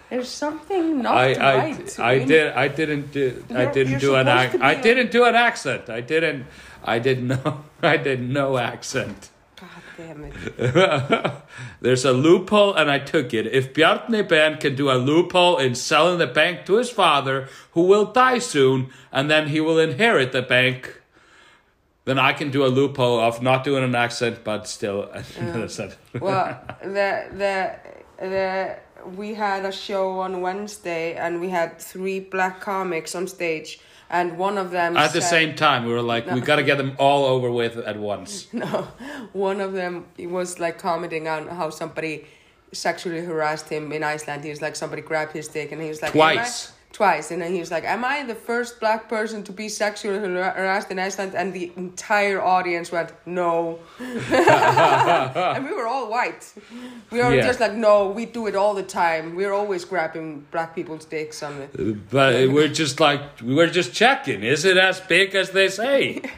[0.09, 1.99] There's something not I, I, right.
[1.99, 5.11] I in- did, I didn't do, I You're- didn't do an ac- I a- didn't
[5.11, 5.91] do an accent.
[5.91, 6.47] I didn't,
[6.85, 9.31] I didn't know, I did no accent."
[9.62, 11.33] God damn it.
[11.81, 13.46] There's a loophole, and I took it.
[13.46, 17.83] If Bjarni Ben can do a loophole in selling the bank to his father, who
[17.83, 21.01] will die soon, and then he will inherit the bank,
[22.07, 25.08] then I can do a loophole of not doing an accent, but still
[25.38, 27.77] another well, the the
[28.19, 28.77] the
[29.15, 33.79] we had a show on Wednesday, and we had three black comics on stage,
[34.13, 36.94] and one of them At the same time, we were like, we gotta get them
[36.98, 38.46] all over with at once.
[38.52, 38.87] No,
[39.33, 42.27] one of them was like commenting on how somebody
[42.73, 44.44] sexually harassed him in Iceland.
[44.44, 46.73] He was like somebody grabbed his dick, and he was like "Hey, Twice.
[47.03, 50.19] Twice, and then he was like, "Am I the first black person to be sexually
[50.59, 53.53] harassed in Iceland?" And the entire audience went, "No,"
[55.55, 56.44] and we were all white.
[57.11, 57.48] We were Yeah.
[57.50, 59.25] just like, "No, we do it all the time.
[59.38, 61.71] We're always grabbing black people's dicks on it."
[62.17, 63.23] But we're just like
[63.57, 64.40] we're just checking.
[64.55, 66.21] Is it as big as they say?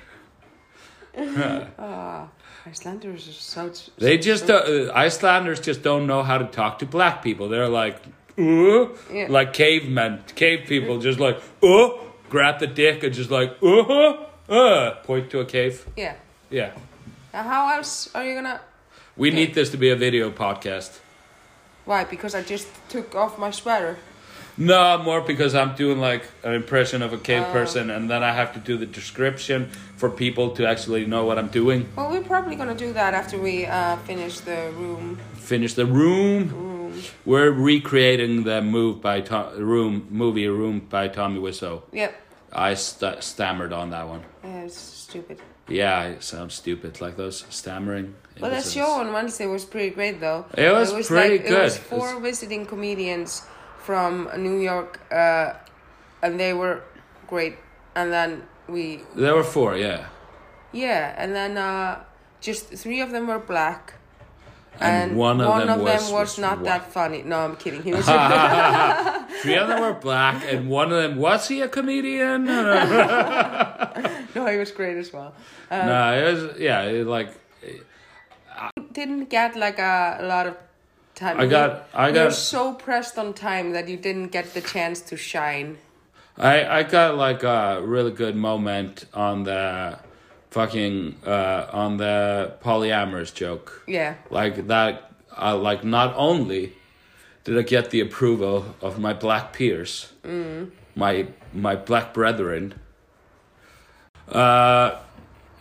[1.79, 2.27] Ah,
[2.67, 3.77] Icelanders are such.
[3.99, 7.49] They just uh, Icelanders just don't know how to talk to black people.
[7.49, 7.97] They're like,
[8.39, 9.27] uh, Yeah.
[9.29, 11.89] like cavemen, cave people, just like, uh,
[12.31, 14.17] grab the dick and just like, uh,
[14.49, 15.85] uh, point to a cave.
[15.97, 16.15] yeah.
[16.51, 16.71] Yeah,
[17.33, 18.61] Uh, how else are you gonna?
[19.17, 21.01] we need this to be a video podcast.
[21.85, 22.05] Why?
[22.05, 23.97] Because I just took off my sweater.
[24.57, 27.53] No, more because I'm doing like an impression of a cave Oh.
[27.53, 31.39] person, and then I have to do the description for people to actually know what
[31.39, 31.89] I'm doing.
[31.97, 35.19] Well, we're probably gonna do that after we uh, finish the room.
[35.35, 36.51] Finish the room.
[36.51, 36.74] Room.
[37.25, 41.83] We're recreating the move by Tom, room movie Room by Tommy Wiseau.
[41.93, 42.15] Yep.
[42.53, 44.23] I st- stammered on that one.
[44.45, 45.41] Yeah, it's stupid.
[45.69, 48.15] Yeah, I sound stupid like those stammering.
[48.41, 50.45] Well, that show on Wednesday was pretty great, though.
[50.57, 51.87] It was pretty like, It was good.
[51.87, 53.43] four visiting comedians
[53.79, 55.55] from New York, uh,
[56.23, 56.83] and they were
[57.27, 57.57] great.
[57.97, 60.07] And then we, There were four, yeah.
[60.73, 62.05] yeah, and then uh,
[62.41, 63.95] just three of them were black.
[64.81, 66.65] And one of them of was- them was, not white.
[66.65, 67.23] that funny.
[67.23, 67.83] No, I'm kidding.
[67.83, 68.05] He was.
[69.43, 72.45] Three of them were black, and one of them was he a comedian?
[74.35, 75.35] no, he was great as well.
[75.71, 77.31] Um, no, it was yeah, it, like
[78.57, 80.57] I Didn't get like a, a lot of
[81.15, 81.39] time.
[81.41, 85.01] I got- I You're got- so pressed on time that you didn't get the chance
[85.03, 85.79] to shine.
[86.37, 89.99] I I got like a really good moment on the
[90.55, 93.83] fucking uh on the polyamorous joke.
[93.87, 94.15] Yeah.
[94.31, 96.73] Like that uh, like not only
[97.45, 100.13] did I get the approval of my black peers,
[100.95, 102.75] my my black brethren.
[104.29, 104.97] Uh,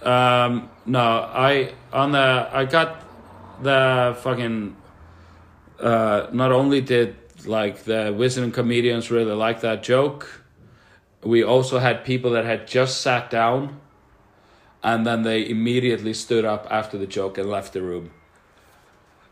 [0.04, 2.90] um, no, I on the I got
[3.62, 4.76] the fucking.
[5.80, 7.16] Uh, not only did
[7.46, 10.44] like the visiting comedians really like that joke,
[11.24, 13.82] we also had people that had just sat down,
[14.84, 18.12] and then they immediately stood up after the joke and left the room.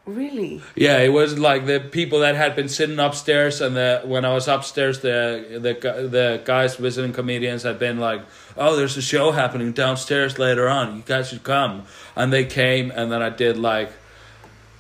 [0.06, 0.62] Really?
[0.76, 4.34] Yeah, it was like the people that had been sitting upstairs, and the when I
[4.34, 8.22] was upstairs, the the the guys visiting comedians had been like,
[8.58, 10.98] "Oh, there's a show happening downstairs later on.
[10.98, 11.84] You guys should come."
[12.16, 13.92] And they came, and then I did like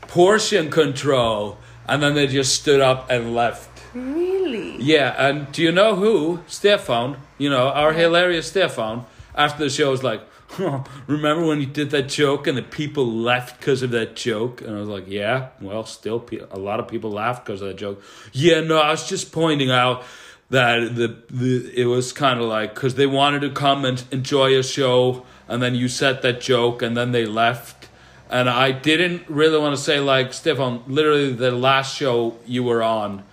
[0.01, 3.69] portion control, and then they just stood up and left.
[3.93, 4.81] Really?
[4.81, 6.39] Yeah, and do you know who?
[6.47, 7.17] Stefan.
[7.37, 9.05] You know our hilarious Stefan.
[9.35, 10.21] After the show, was like,
[11.07, 14.75] "Remember when you did that joke and the people left because of that joke?" And
[14.75, 17.77] I was like, "Yeah, well, still, pe- a lot of people laughed because of that
[17.77, 18.01] joke."
[18.33, 20.03] Yeah, no, I was just pointing out
[20.51, 24.57] that the the it was kind of like because they wanted to come and enjoy
[24.57, 27.87] a show, and then you said that joke, and then they left.
[28.29, 30.83] And I didn't really want to say like Stefan.
[30.87, 33.23] Literally, the last show you were on,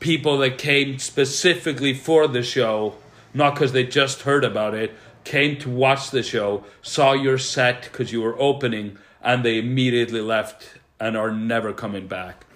[0.00, 2.94] people that came specifically for the show,
[3.34, 4.94] not because they just heard about it,
[5.28, 10.22] came to watch the show, saw your set because you were opening, and they immediately
[10.22, 12.46] left and are never coming back.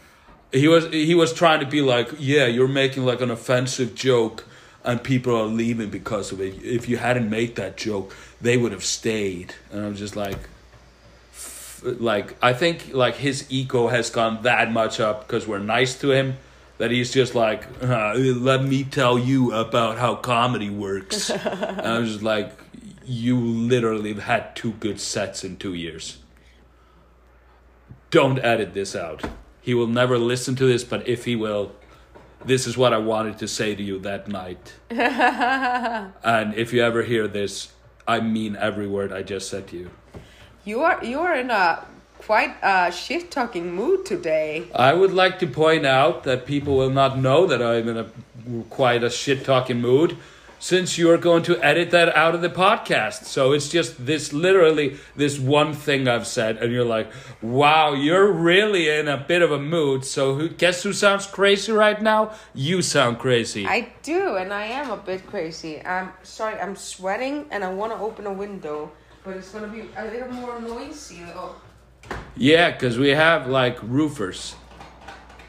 [0.52, 4.46] He was he was trying to be like, yeah, you're making like an offensive joke,
[4.84, 6.54] and people are leaving because of it.
[6.64, 9.54] If you hadn't made that joke, they would have stayed.
[9.70, 10.48] And I'm just like,
[11.84, 16.10] like I think like his ego has gone that much up because we're nice to
[16.10, 16.38] him
[16.82, 21.30] that he's just like, uh, let me tell you about how comedy works.
[21.30, 22.58] and I was just like,
[23.04, 26.18] you literally have had two good sets in two years.
[28.10, 29.22] Don't edit this out.
[29.60, 31.70] He will never listen to this, but if he will,
[32.44, 34.74] this is what I wanted to say to you that night.
[34.90, 37.70] and if you ever hear this,
[38.08, 39.90] I mean every word I just said to you.
[40.64, 41.86] You are you are in a
[42.26, 44.64] quite a shit talking mood today.
[44.74, 48.06] I would like to point out that people will not know that I'm in a
[48.70, 50.16] quite a shit talking mood
[50.58, 53.24] since you are going to edit that out of the podcast.
[53.24, 57.10] So it's just this literally this one thing I've said and you're like,
[57.42, 61.72] "Wow, you're really in a bit of a mood." So who guess who sounds crazy
[61.72, 62.30] right now?
[62.54, 63.66] You sound crazy.
[63.66, 65.82] I do, and I am a bit crazy.
[65.84, 68.92] I'm sorry, I'm sweating, and I want to open a window,
[69.24, 71.56] but it's gonna be a little more noisy though.
[72.36, 74.54] Yeah, cuz we have like roofers.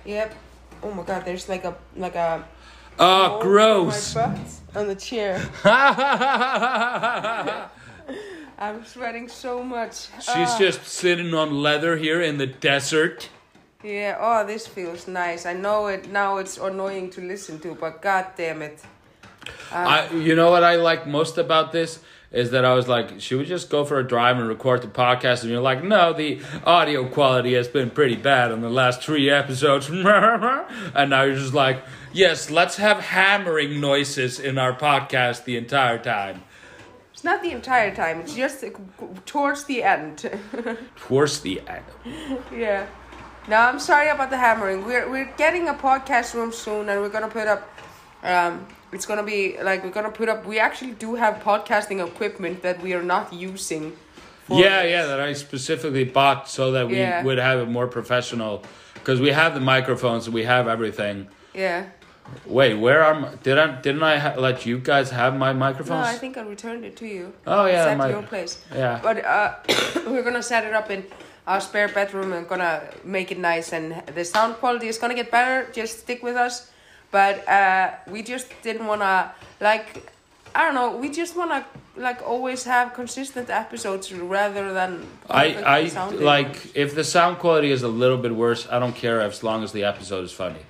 [0.06, 0.36] Yep.
[0.84, 2.44] Oh my god, there's like a like a.
[3.00, 4.16] Oh, gross.
[4.76, 5.42] On the chair.
[8.60, 10.08] I'm sweating so much.
[10.20, 10.58] She's Ah.
[10.60, 13.30] just sitting on leather here in the desert.
[13.84, 14.18] Yeah.
[14.20, 15.46] Oh, this feels nice.
[15.46, 16.38] I know it now.
[16.38, 18.80] It's annoying to listen to, but god damn it.
[19.72, 22.00] I, you know what I like most about this
[22.34, 24.88] is that I was like, should we just go for a drive and record the
[24.88, 25.44] podcast?
[25.44, 29.30] And you're like, no, the audio quality has been pretty bad on the last three
[29.30, 29.88] episodes.
[29.90, 36.00] and now you're just like, yes, let's have hammering noises in our podcast the entire
[36.00, 36.44] time.
[37.14, 38.20] It's not the entire time.
[38.22, 38.66] It's just
[39.28, 40.30] towards the end.
[40.98, 41.86] Towards the end.
[42.52, 42.88] yeah.
[43.48, 44.86] No, I'm sorry about the hammering.
[44.86, 47.70] We're we're getting a podcast room soon, and we're gonna put up.
[48.24, 50.46] Um, it's gonna be like we're gonna put up.
[50.46, 53.94] We actually do have podcasting equipment that we are not using.
[54.46, 54.92] for Yeah, this.
[54.92, 57.24] yeah, that I specifically bought so that we Yeah.
[57.24, 58.62] would have it more professional.
[58.94, 61.28] Because we have the microphones, we have everything.
[61.54, 61.84] Yeah.
[62.46, 66.08] Wait, where are my, did I didn't I ha- let you guys have my microphones?
[66.08, 66.14] No.
[66.16, 67.32] I think I returned it to you.
[67.48, 68.60] Oh yeah, It's at my- your place.
[68.76, 69.00] yeah.
[69.02, 69.56] But uh,
[70.12, 71.06] we're gonna set it up in
[71.48, 75.32] our spare bedroom and gonna make it nice, and the sound quality is gonna get
[75.32, 75.68] better.
[75.72, 76.70] Just stick with us.
[77.14, 80.12] But uh, we just didn't wanna like,
[80.56, 80.98] I don't know.
[80.98, 81.64] We just wanna
[81.96, 85.06] like always have consistent episodes rather than.
[85.30, 88.96] I I sounding like if the sound quality is a little bit worse, I don't
[88.96, 90.64] care as long as the episode is funny.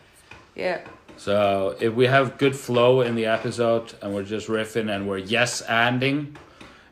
[0.53, 0.81] Yeah.
[1.15, 5.23] So if we have good flow in the episode and we're just riffing and we're
[5.37, 6.35] yes anding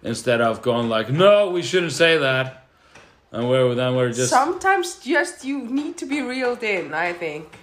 [0.01, 2.67] instead of going like no we shouldn't say that
[3.33, 6.93] and we're then we're just Sometimes just you need to be reeled in.
[6.93, 7.57] I think.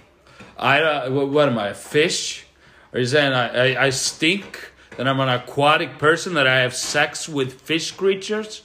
[0.59, 2.45] I uh, what, what am I a fish?
[2.93, 4.73] Are you saying I, I I stink?
[4.97, 6.33] That I'm an aquatic person?
[6.33, 8.63] That I have sex with fish creatures?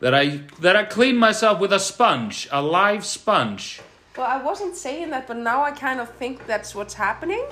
[0.00, 3.80] That I that I clean myself with a sponge, a live sponge?
[4.16, 7.44] Well, I wasn't saying that, but now I kind of think that's what's happening.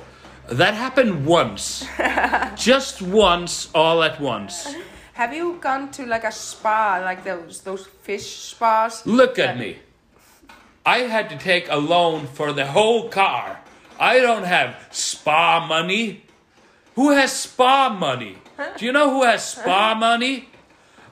[0.51, 1.87] That happened once,
[2.57, 4.75] just once, all at once.
[5.13, 9.07] Have you gone to like a spa, like those those fish spas?
[9.07, 9.79] Look at me.
[10.85, 13.61] I had to take a loan for the whole car.
[13.99, 16.23] I don't have spa money.
[16.95, 18.39] Who has spa money?
[18.79, 20.49] Do you know who has spa money?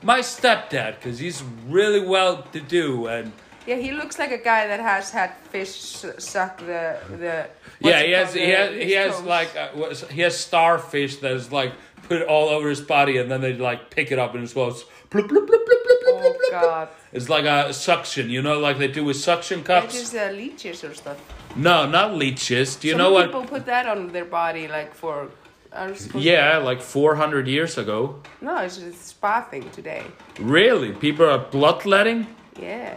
[0.01, 3.31] My stepdad, because he's really well to do and
[3.67, 7.47] Yeah, he looks like a guy that has had fish su- suck the the.
[7.79, 9.25] yeah, he has he has he has toes.
[9.25, 11.73] like uh, he has starfish that is like
[12.07, 14.83] put all over his body and then they like pick it up and it goes
[15.09, 16.51] bloop, bloop, bloop, bloop, bloop, bloop, Oh bloop, bloop.
[16.61, 16.87] God!
[17.11, 19.95] It's like a suction, you know, like they do with suction cups.
[19.95, 21.17] is uh, leeches or stuff.
[21.55, 22.75] No, not leeches.
[22.75, 23.25] Do you Some know what?
[23.27, 25.29] people put that on their body, like for.
[25.71, 28.21] I was supposed Yeah, like 400 years ago.
[28.41, 30.03] No, it's a spa thing today.
[30.39, 30.93] Really?
[30.93, 32.27] People are bloodletting?
[32.59, 32.95] Yeah.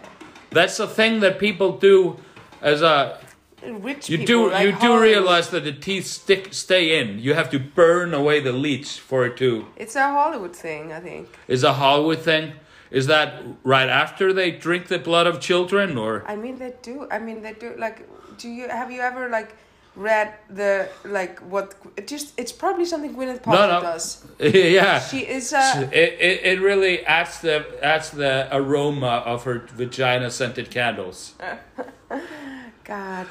[0.50, 2.18] That's a thing that people do
[2.62, 3.18] as a
[3.66, 4.26] Rich you people.
[4.48, 7.18] do like you do realize that the teeth stick stay in.
[7.18, 11.00] You have to burn away the leech for it to It's a Hollywood thing, I
[11.00, 11.28] think.
[11.48, 12.52] It's a Hollywood thing.
[12.90, 17.06] Is that right after they drink the blood of children or I mean, they do.
[17.10, 17.74] I mean, they do.
[17.76, 18.08] Like,
[18.38, 19.54] do you have you ever like
[19.96, 21.74] read the like what?
[21.96, 23.80] It just it's probably something Gwyneth No, Paltrow no.
[23.82, 24.24] does.
[24.38, 25.00] yeah.
[25.00, 30.30] She is uh, It, it, it really adds the adds the aroma of her vagina
[30.30, 31.34] scented candles.
[32.84, 33.26] God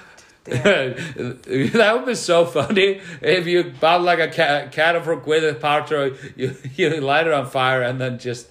[0.48, 6.16] that would be so funny if you bought like a ca- candle for Gwyneth Paltrow,
[6.38, 8.50] you you light it on fire and then just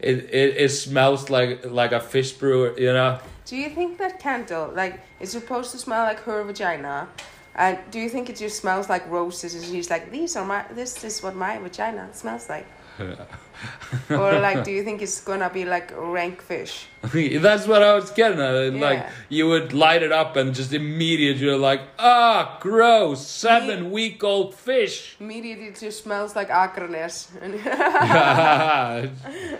[0.00, 3.18] it, it, it smells like like a fish brewer, you know.
[3.44, 7.08] Do you think that candle like is supposed to smell like her vagina?
[7.54, 9.54] And do you think it just smells like roses?
[9.54, 10.64] And she's like, these are my.
[10.72, 12.66] This is what my vagina smells like.
[14.10, 16.86] or like, do you think it's gonna be like rank fish?
[17.02, 18.72] That's what I was getting at.
[18.74, 19.10] Like Yeah.
[19.28, 24.54] you would light it up and just immediately you're like, ah, gross, seven week old
[24.54, 25.16] fish.
[25.20, 27.28] Immediately, it just smells like Akranes.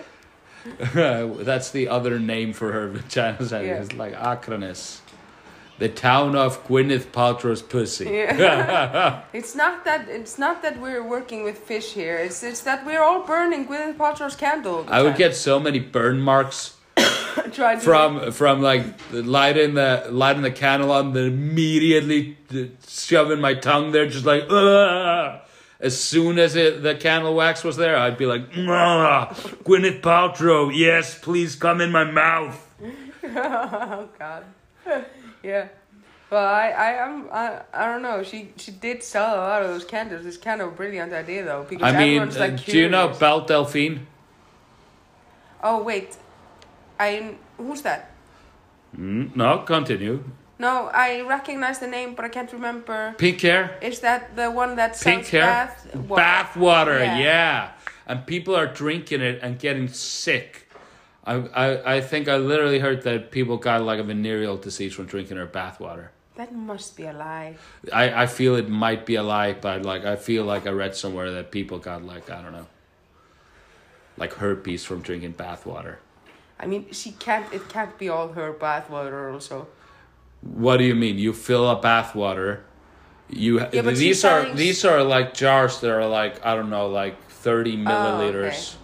[0.94, 3.38] That's the other name for her vagina.
[3.50, 3.82] Yeah.
[3.82, 5.00] It's like Akranes.
[5.78, 8.06] The town of Gwyneth Paltrow's pussy.
[8.06, 9.22] Yeah.
[9.34, 12.16] it's not that it's not that we're working with fish here.
[12.16, 14.86] It's it's that we're all burning Gwyneth Paltrow's candle.
[14.88, 16.76] I would get so many burn marks
[17.80, 22.38] from from like lighting the lighting the candle on, then immediately
[22.88, 25.40] shoving my tongue there, just like Ugh!
[25.80, 31.18] As soon as it the candle wax was there, I'd be like, Gwyneth Paltrow, yes,
[31.18, 32.74] please come in my mouth.
[33.24, 34.44] oh God.
[35.42, 35.68] yeah.
[36.30, 38.22] Well, I I am I, I don't know.
[38.22, 40.26] She she did sell a lot of those candles.
[40.26, 42.88] It's kind of a brilliant idea though because I mean, everyone's uh, like do you
[42.88, 43.08] know.
[43.08, 44.06] Belle Delphine?
[45.62, 46.16] Oh wait,
[46.98, 48.12] I who's that?
[48.98, 50.24] Mm, no, continue.
[50.58, 53.14] No, I recognize the name, but I can't remember.
[53.18, 53.76] Pink hair.
[53.82, 55.42] Is that the one that Pink hair.
[55.42, 56.16] bath water?
[56.16, 57.18] Bath water, Yeah.
[57.18, 57.70] yeah.
[58.06, 60.68] And people are drinking it and getting sick.
[61.24, 65.06] I, I, I think I literally heard that people got like a venereal disease from
[65.06, 66.12] drinking her bath water.
[66.36, 67.56] That must be a lie.
[67.92, 70.94] I, I feel it might be a lie, but like I feel like I read
[70.94, 72.66] somewhere that people got like I don't know,
[74.16, 75.96] like herpes from drinking bathwater.
[76.60, 77.50] I mean, she can't.
[77.52, 79.32] It can't be all her bathwater.
[79.32, 79.66] Also,
[80.54, 81.18] What do you mean?
[81.18, 82.60] You fill a bathwater.
[83.28, 86.86] You Yeah, these are selling- these are like jars that are like I don't know
[86.88, 88.74] like thirty milliliters.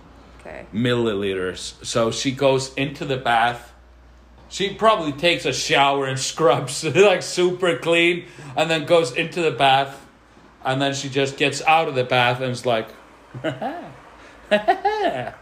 [0.41, 0.67] okay.
[0.75, 1.75] milliliters.
[1.85, 3.73] So she goes into the bath.
[4.49, 9.53] She probably takes a shower and scrubs like super clean, and then goes into the
[9.53, 10.05] bath,
[10.65, 12.89] and then she just gets out of the bath and is like,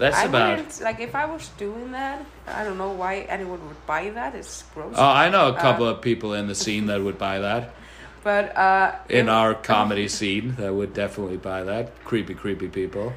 [0.00, 2.18] "That's I about." wouldn't like if I was doing that.
[2.48, 4.34] I don't know why anyone would buy that.
[4.34, 4.94] It's gross.
[4.96, 7.62] Oh, I know a couple Uh, of people in the scene that would buy that.
[8.24, 11.84] but uh, In if, our comedy scene, that would definitely buy that.
[12.04, 13.12] Creepy, creepy people.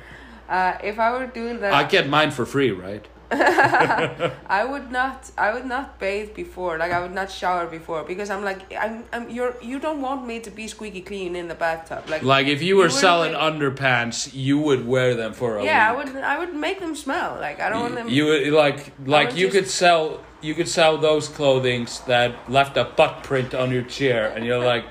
[0.49, 3.05] uh, if I were doing that, I get mine for free, right?
[4.47, 5.31] I would not.
[5.37, 6.77] I would not bathe before.
[6.77, 9.03] Like I would not shower before because I'm like I'm.
[9.11, 9.29] I'm.
[9.29, 9.55] You're.
[9.61, 12.07] You don't want me to be squeaky clean in the bathtub.
[12.09, 12.21] Like.
[12.21, 15.95] Like if you were wouldn't selling underpants, you would wear them for a yeah, I
[15.95, 16.15] would.
[16.17, 17.37] I would make them smell.
[17.39, 18.07] Like I don't want them.
[18.09, 22.77] You would like like you just- could sell you could sell those clothings that left
[22.77, 24.85] a butt print on your chair, and you're like,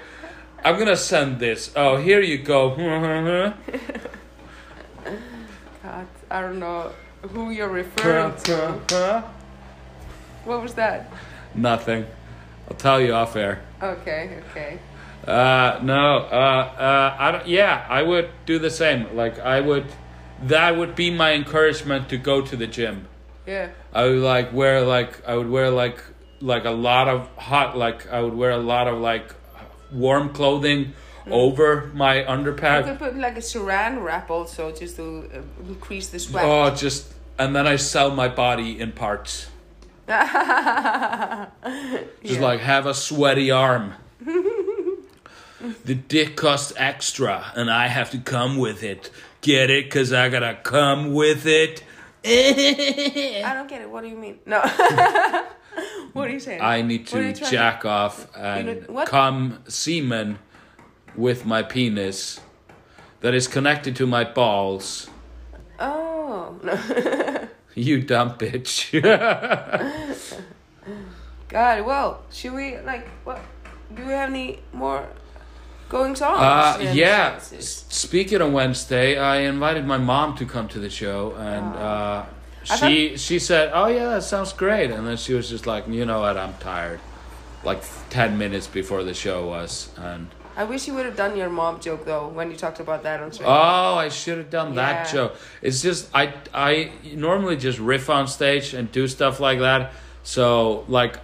[0.64, 1.70] I'm gonna send this.
[1.76, 2.74] Oh, here you go.
[5.82, 6.92] God, I don't know
[7.22, 9.24] who you're referring to.
[10.44, 11.10] What was that?
[11.54, 12.06] Nothing.
[12.68, 13.62] I'll tell you off air.
[13.82, 14.38] Okay.
[14.50, 14.78] Okay.
[15.26, 16.18] Uh, no.
[16.18, 17.46] Uh, uh, I don't.
[17.46, 19.14] Yeah, I would do the same.
[19.16, 19.86] Like I would.
[20.44, 23.06] That would be my encouragement to go to the gym.
[23.46, 23.70] Yeah.
[23.92, 26.02] I would like wear like I would wear like
[26.40, 29.32] like a lot of hot like I would wear a lot of like
[29.92, 30.94] warm clothing
[31.30, 36.18] over my You could put like a saran wrap also just to uh, increase the
[36.18, 36.44] sweat.
[36.44, 39.46] Oh, just and then I sell my body in parts.
[40.08, 40.20] Just
[42.22, 42.40] Yeah.
[42.40, 43.94] like have a sweaty arm.
[45.84, 49.10] the dick costs extra, and I have to come with it.
[49.40, 49.90] Get it?
[49.90, 51.84] Cause I gotta come with it.
[52.24, 53.90] I don't get it.
[53.90, 54.38] What do you mean?
[54.46, 54.60] No.
[56.12, 56.60] what are you saying?
[56.60, 59.08] I need to jack off and know- what?
[59.08, 60.38] come semen
[61.16, 62.40] with my penis
[63.20, 65.08] that is connected to my balls.
[65.78, 67.48] Oh no.
[67.74, 68.92] You dumb bitch.
[71.48, 71.86] God.
[71.86, 73.40] Well, should we like what?
[73.94, 75.06] Do we have any more
[75.88, 76.34] goings on?
[76.38, 77.38] uh, yeah.
[77.38, 82.24] Speaking of Wednesday, I invited my mom to come to the show, and uh,
[82.70, 85.88] I she she said, "Oh yeah, that sounds great." And then she was just like,
[85.88, 86.36] "You know what?
[86.36, 87.00] I'm tired."
[87.64, 91.48] Like ten minutes before the show was, and I wish you would have done your
[91.48, 93.44] mom joke though when you talked about that on Twitter.
[93.46, 95.12] Oh, I should have done that Yeah.
[95.12, 95.36] joke.
[95.62, 99.92] It's just I I normally just riff on stage and do stuff like that.
[100.22, 101.18] So like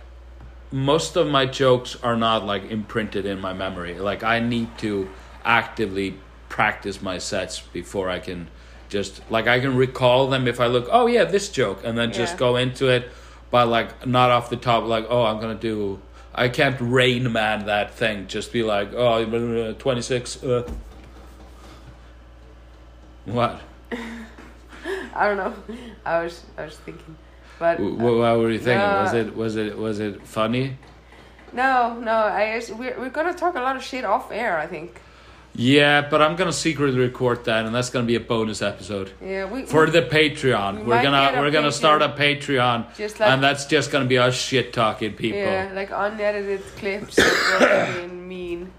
[0.71, 3.99] most of my jokes are not like imprinted in my memory.
[3.99, 5.09] Like I need to
[5.45, 6.17] actively
[6.49, 8.49] practice my sets before I can
[8.89, 12.13] just like I can recall them if I look, oh yeah, this joke and then
[12.13, 13.11] just go into it
[13.51, 16.01] but like not off the top like oh I'm going to do
[16.39, 18.27] I can't rain man that thing.
[18.29, 20.71] Just be like, oh, 26 uh
[23.25, 23.61] what?
[25.15, 25.55] I don't know.
[26.05, 27.17] I was I was thinking,
[27.59, 28.87] but Wh- wh- What were you thinking?
[28.87, 30.77] was Uh, it was it was it funny?
[31.53, 32.13] no, no.
[32.13, 34.59] I we're we're gonna talk a lot of shit off air.
[34.59, 35.01] I think.
[35.61, 39.45] Yeah, but I'm gonna secretly record that, and that's gonna be a bonus episode Yeah,
[39.47, 40.77] we for we- the Patreon.
[40.79, 44.19] we We're gonna we're gonna start a Patreon, Just like- and that's just gonna be
[44.19, 45.41] us shit talking people.
[45.41, 48.71] yeah, like unedited clips of us being mean.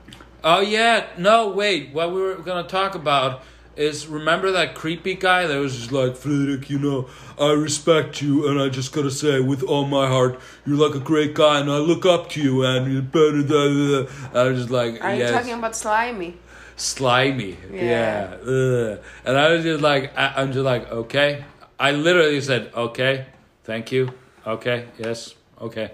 [0.41, 1.89] Oh yeah, no wait.
[1.93, 3.43] What we were gonna talk about
[3.75, 8.47] is remember that creepy guy that was just like Friðrik, you know, I respect you,
[8.47, 11.69] and I just gotta say with all my heart, you're like a great guy, and
[11.69, 13.43] I look up to you, and you're better.
[13.43, 15.29] than I was just like, Are yes.
[15.29, 16.37] you talking about slimy?
[16.79, 17.57] Slimy.
[17.71, 17.81] Yeah.
[17.81, 18.37] Yeah.
[18.41, 18.99] Ugh.
[19.25, 21.43] And I was just like, I, I'm just like, okay.
[21.79, 23.25] I literally said, okay,
[23.63, 24.11] thank you,
[24.45, 25.91] okay, yes, okay.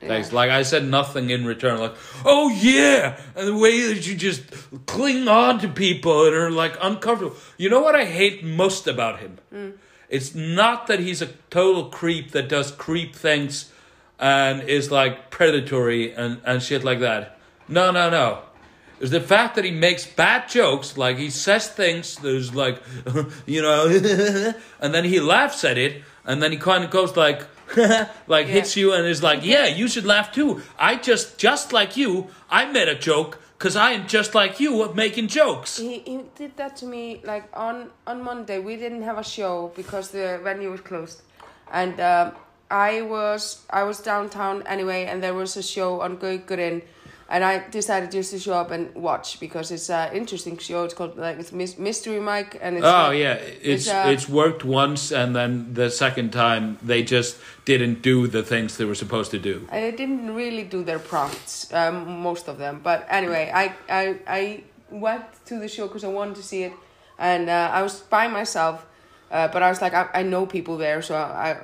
[0.00, 0.30] Thanks.
[0.30, 0.34] Yeah.
[0.34, 1.78] Like I said nothing in return.
[1.78, 1.94] Like,
[2.24, 4.42] oh yeah, and the way that you just
[4.86, 7.36] cling on to people and are like uncomfortable.
[7.56, 9.38] You know what I hate most about him?
[9.54, 9.72] Mm.
[10.08, 13.72] It's not that he's a total creep that does creep things
[14.18, 17.38] and is like predatory and and shit like that.
[17.68, 18.42] No, no, no.
[19.00, 22.80] It's the fact that he makes bad jokes, like he says things there's like,
[23.46, 23.86] you know,
[24.80, 27.46] and then he laughs at it, and then he kind of goes like,
[28.26, 30.62] like hits you and is like, yeah, you should laugh too.
[30.78, 34.92] I just, just like you, I made a joke because I am just like you
[34.94, 35.78] making jokes.
[35.78, 38.58] He, he did that to me like on on Monday.
[38.58, 41.22] We didn't have a show because the venue was closed,
[41.72, 42.32] and um,
[42.70, 46.82] I was I was downtown anyway, and there was a show on Gaukurinn,
[47.28, 50.84] and I decided just to show up and watch because it's an interesting show.
[50.84, 54.28] It's called like it's Mystery Mike, and it's Oh like- yeah, it's it's, uh, it's
[54.28, 58.94] worked once, and then the second time they just didn't do the things they were
[58.94, 59.66] supposed to do.
[59.70, 62.80] They didn't really do their prompts, um, most of them.
[62.82, 66.72] But anyway, I I, I went to the show because I wanted to see it,
[67.18, 68.86] and uh, I was by myself.
[69.34, 71.56] Uh, but I was like, I, I know people there, so I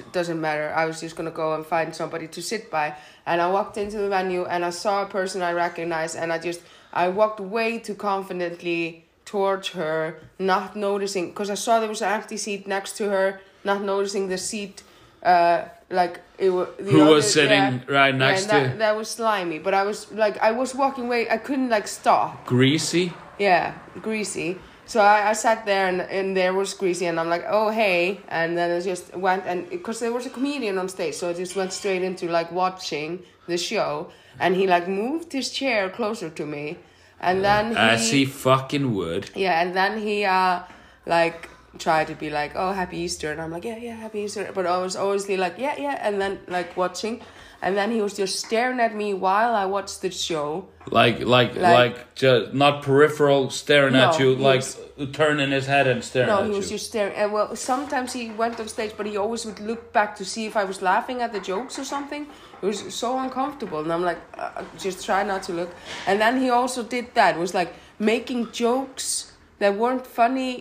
[0.00, 0.72] it doesn't matter.
[0.74, 2.94] I was just gonna go and find somebody to sit by,
[3.26, 6.38] and I walked into the venue and I saw a person I recognized, and I
[6.38, 6.60] just
[6.94, 12.10] I walked way too confidently towards her, not noticing because I saw there was an
[12.10, 13.26] empty seat next to her,
[13.64, 14.82] not noticing the seat,
[15.22, 19.10] uh, like it was Who other- was sitting right next and that, to that was
[19.10, 19.58] slimy.
[19.58, 21.28] But I was like, I was walking away.
[21.28, 22.46] I couldn't like stop.
[22.46, 23.12] Greasy?
[23.38, 24.56] Yeah, greasy.
[24.86, 28.20] So I, I sat there and, and there was greasy and I'm like, oh hey,
[28.28, 31.32] and then I just went and because there was a comedian on stage, so I
[31.32, 36.28] just went straight into like watching the show, and he like moved his chair closer
[36.30, 36.76] to me,
[37.20, 39.30] and then he, As he fucking would.
[39.34, 40.60] yeah, and then he uh
[41.06, 44.50] like tried to be like, oh happy Easter, and I'm like, yeah yeah happy Easter,
[44.54, 47.20] but I was obviously like yeah yeah, and then like watching,
[47.64, 50.66] and then he was just staring at me while I watched the show.
[50.90, 54.76] Like, like, like, Like- just not peripheral staring at you, like was-
[55.20, 56.56] turning his head and staring No, he you.
[56.60, 57.14] was just staring.
[57.20, 60.44] And well, sometimes he went on stage, but he always would look back to see
[60.50, 62.22] if I was laughing at the jokes or something.
[62.62, 65.70] It was so uncomfortable, and I'm like, uh, just try not to look.
[66.06, 67.38] And then he also did that.
[67.38, 70.52] Was like making jokes that weren't funny,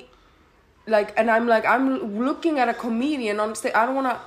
[0.87, 1.85] like, and I'm like, I'm
[2.27, 3.73] looking at a comedian on stage.
[3.75, 4.19] I don't wanna,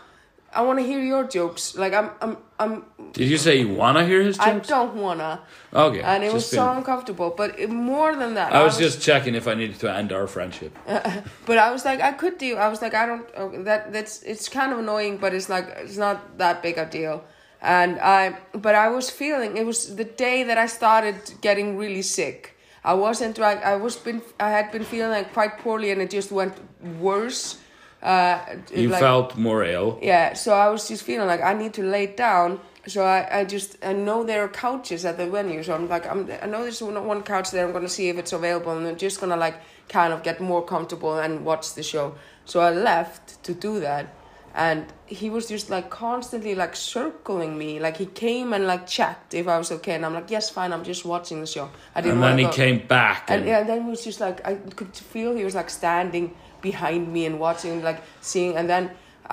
[0.57, 1.77] I wanna hear your jokes.
[1.77, 2.85] Like, I'm, I'm, I'm.
[3.13, 4.71] Did you say you want to hear his jokes?
[4.71, 5.41] I don't wanna.
[5.73, 6.03] Okay.
[6.03, 7.31] And it was so uncomfortable.
[7.41, 10.27] But it, more than that, I was just checking if I needed to end our
[10.27, 10.73] friendship.
[11.49, 12.57] But I was like, I could do.
[12.57, 13.27] I was like, I don't.
[13.37, 16.87] oh, That that's it's kind of annoying, but it's like it's not that big a
[16.87, 17.17] deal.
[17.63, 22.03] And I, but I was feeling it was the day that I started getting really
[22.03, 22.57] sick.
[22.85, 24.21] I wasn't like I was been.
[24.39, 26.55] I had been feeling like quite poorly, and it just went
[27.01, 27.59] worse.
[28.03, 28.39] Uh,
[28.73, 29.99] You like, felt more ill.
[30.03, 32.61] yeah, so I was just feeling like I need to lay down.
[32.87, 36.07] So I, I just I know there are couches at the venue, so I'm like
[36.09, 37.67] I'm I know there's one, one couch there.
[37.67, 39.57] I'm gonna see if it's available, and I'm just gonna like
[39.89, 42.15] kind of get more comfortable and watch the show.
[42.45, 44.15] So I left to do that,
[44.55, 47.81] and he was just like constantly like circling me.
[47.81, 50.73] Like he came and like checked if I was okay, and I'm like yes, fine.
[50.73, 51.69] I'm just watching the show.
[51.97, 52.53] I didn't And then he go.
[52.53, 53.25] came back.
[53.31, 56.37] And And, yeah, then it was just like I could feel he was like standing
[56.71, 58.01] behind me and watching, like
[58.31, 58.85] seeing, and then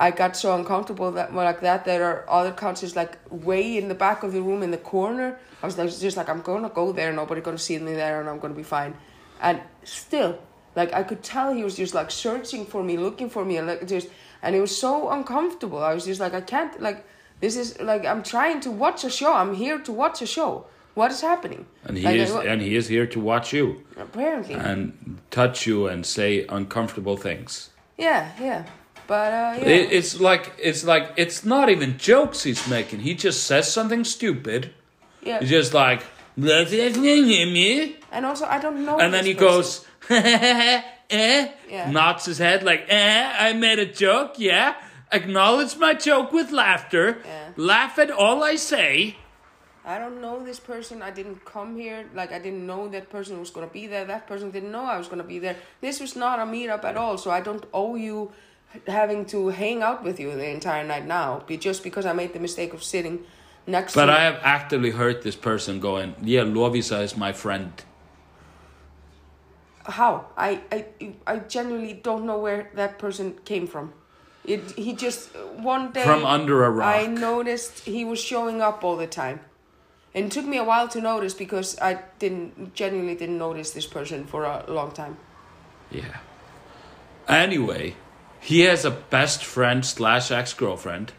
[0.06, 1.84] I got so uncomfortable that well, like that.
[1.84, 3.12] There are other couches like
[3.48, 5.28] way in the back of the room in the corner.
[5.62, 5.76] I was
[6.06, 8.68] just like I'm gonna go there, nobody gonna see me there, and I'm gonna be
[8.78, 8.92] fine.
[9.40, 10.32] And still,
[10.78, 13.66] like I could tell he was just like searching for me, looking for me, and
[13.66, 14.08] like just,
[14.42, 15.82] and it was so uncomfortable.
[15.90, 17.04] I was just like, I can't like.
[17.40, 19.32] This is like I'm trying to watch a show.
[19.42, 20.66] I'm here to watch a show.
[20.94, 21.66] What is happening?
[21.86, 24.54] and he Like, is and he is here to watch you apparently.
[24.54, 27.70] and touch you and say uncomfortable things.
[27.98, 28.64] Yeah, yeah.
[29.06, 29.68] But uh yeah.
[29.68, 33.00] It, it's like it's like it's not even jokes he's making.
[33.00, 34.70] He just says something stupid.
[35.22, 35.40] yeah.
[35.40, 36.02] He's just like
[36.36, 36.48] and
[38.12, 39.48] And also I don't know And then he person.
[39.48, 41.90] goes eh, Yeah.
[41.90, 44.74] nods his head like eh, I made a joke, yeah.
[45.12, 47.18] Acknowledge my joke with laughter.
[47.24, 47.48] Yeah.
[47.56, 49.16] Laugh at all I say.
[49.86, 51.02] I don't know this person.
[51.02, 52.08] I didn't come here.
[52.14, 54.04] Like I didn't know that person was gonna be there.
[54.06, 55.56] That person didn't know I was gonna be there.
[55.80, 57.18] This was not a meetup at all.
[57.18, 58.32] So I don't owe you
[58.86, 61.42] having to hang out with you the entire night now.
[61.46, 63.24] Be just because I made the mistake of sitting
[63.66, 67.32] next But to But I have actively heard this person going, yeah, Lovísa is my
[67.32, 67.72] friend.
[69.86, 70.86] how I, I
[71.26, 73.92] I genuinely don't know where that person came from.
[74.44, 76.94] It he just one day From under a rock.
[76.94, 79.40] I noticed he was showing up all the time.
[80.14, 83.86] And it took me a while to notice because I didn't genuinely didn't notice this
[83.86, 85.16] person for a long time.
[85.90, 86.18] Yeah.
[87.28, 87.96] Anyway,
[88.40, 91.12] he has a best friend slash ex girlfriend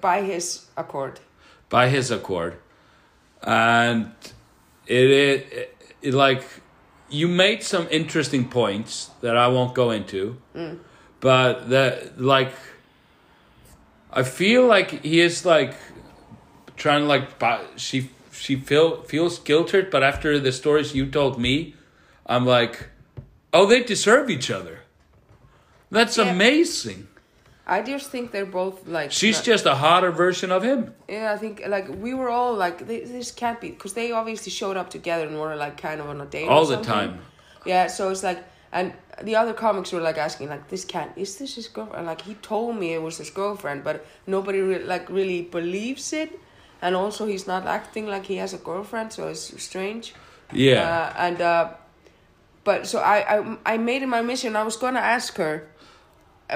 [0.00, 1.20] By his accord.
[1.68, 2.56] by his accord,
[3.42, 4.12] and
[4.86, 6.44] it, it, it like
[7.08, 10.78] you made some interesting points that I won't go into, mm.
[11.20, 12.52] but that like
[14.12, 15.74] I feel like he is like
[16.76, 17.28] trying to like
[17.76, 21.74] she she feel feels guilted, but after the stories you told me,
[22.26, 22.88] I'm like,
[23.52, 24.80] oh, they deserve each other.
[25.90, 26.30] That's Yeah.
[26.32, 27.08] amazing.
[27.66, 30.94] I just think they're both like She's not- just a hotter version of him.
[31.08, 31.32] yeah.
[31.32, 34.76] I think like we were all like they, this can't be because they obviously showed
[34.76, 37.20] up together and were like kind of on a date All the time.
[37.64, 41.36] Yeah, so it's like, and the other comics were like asking like this can't is
[41.38, 45.08] this his girlfriend like he told me it was his girlfriend but nobody re- like
[45.08, 46.30] really believes it
[46.84, 50.06] and also he's not acting like he has a girlfriend so it's strange
[50.52, 50.82] Yeah.
[50.88, 51.64] uh, and uh,
[52.68, 53.36] but so I, I
[53.74, 54.50] I made it my mission.
[54.56, 55.54] I was gonna ask her,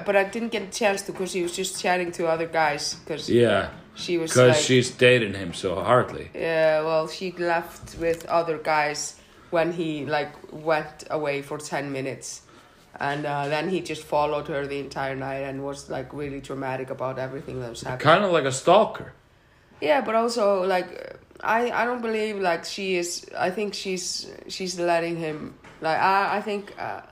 [0.07, 2.85] but I didn't get a chance to because he was just chatting to other guys.
[3.01, 3.69] Because yeah.
[3.95, 6.27] she was Because like, she's dating him so hardly.
[6.35, 9.01] yeah, well, she left with other guys
[9.51, 12.29] when he like went away for ten minutes,
[13.09, 16.89] and uh, then he just followed her the entire night and was like really dramatic
[16.97, 18.13] about everything that was happening.
[18.13, 19.13] Kind of like a stalker.
[19.81, 23.27] Yeah, but also like I I don't believe like she is.
[23.37, 27.03] I think she's she's letting him like I I think uh,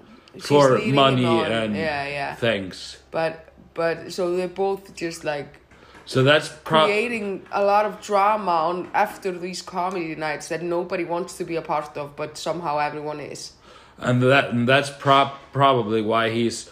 [0.41, 2.35] For money and yeah yeah.
[2.35, 5.61] thanks But but so they're both just like
[6.07, 11.37] So that's creating a lot of drama on after these comedy nights that nobody wants
[11.39, 13.53] to be a part of, but somehow everyone is.
[13.99, 16.71] and that and that's pro- probably why he's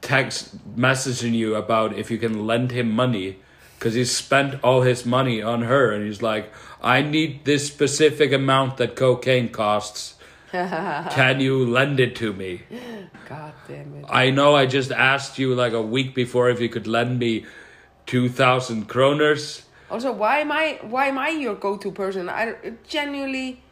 [0.00, 3.36] text messaging you about if you can lend him money
[3.78, 6.52] because he spent all his money on her and he's like
[6.82, 10.14] i need this specific amount that cocaine costs
[10.52, 12.62] can you lend it to me
[13.28, 14.04] God damn it.
[14.08, 17.44] i know i just asked you like a week before if you could lend me
[18.06, 22.28] 2000 kroners Also, why am I why am I your go to person?
[22.28, 22.42] I
[22.86, 23.62] genuinely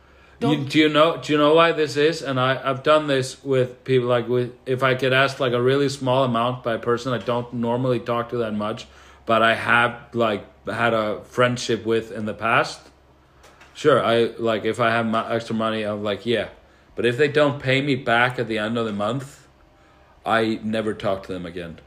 [0.40, 0.64] don't.
[0.68, 1.20] do you know?
[1.20, 2.22] Do you know why this is?
[2.22, 5.60] And I I've done this with people like with if I get asked like a
[5.60, 8.86] really small amount by a person I don't normally talk to that much,
[9.26, 12.80] but I have like had a friendship with in the past.
[13.74, 16.48] Sure, I like if I have my extra money, I'm like yeah,
[16.94, 19.46] but if they don't pay me back at the end of the month,
[20.24, 21.80] I never talk to them again.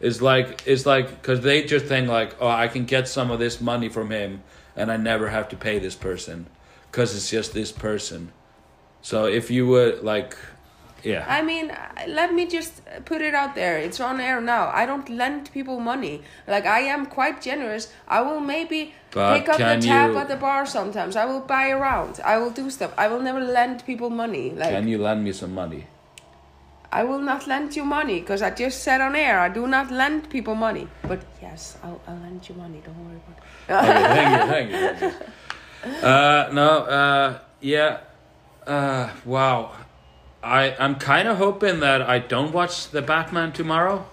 [0.00, 3.38] It's like it's like because they just think like oh I can get some of
[3.38, 4.42] this money from him
[4.74, 6.46] and I never have to pay this person
[6.90, 8.32] because it's just this person.
[9.00, 10.36] So if you would like,
[11.04, 11.72] yeah, I mean,
[12.06, 13.78] let me just put it out there.
[13.78, 14.70] It's on air now.
[14.72, 16.22] I don't lend people money.
[16.46, 17.92] Like I am quite generous.
[18.08, 21.16] I will maybe But pick up the tab you- at the bar sometimes.
[21.16, 22.20] I will buy around.
[22.24, 22.92] I will do stuff.
[22.96, 24.50] I will never lend people money.
[24.50, 25.86] Like can you lend me some money?
[26.92, 29.90] I will not lend you money because I just said on air I do not
[29.90, 30.88] lend people money.
[31.08, 32.82] But yes, I'll, I'll lend you money.
[32.84, 33.42] Don't worry about it.
[33.72, 35.10] Okay, thank you, thank you.
[35.10, 35.14] Thank
[36.02, 36.06] you.
[36.06, 38.00] Uh, no, uh, yeah,
[38.66, 39.72] uh, wow.
[40.42, 44.06] I I'm kind of hoping that I don't watch the Batman tomorrow.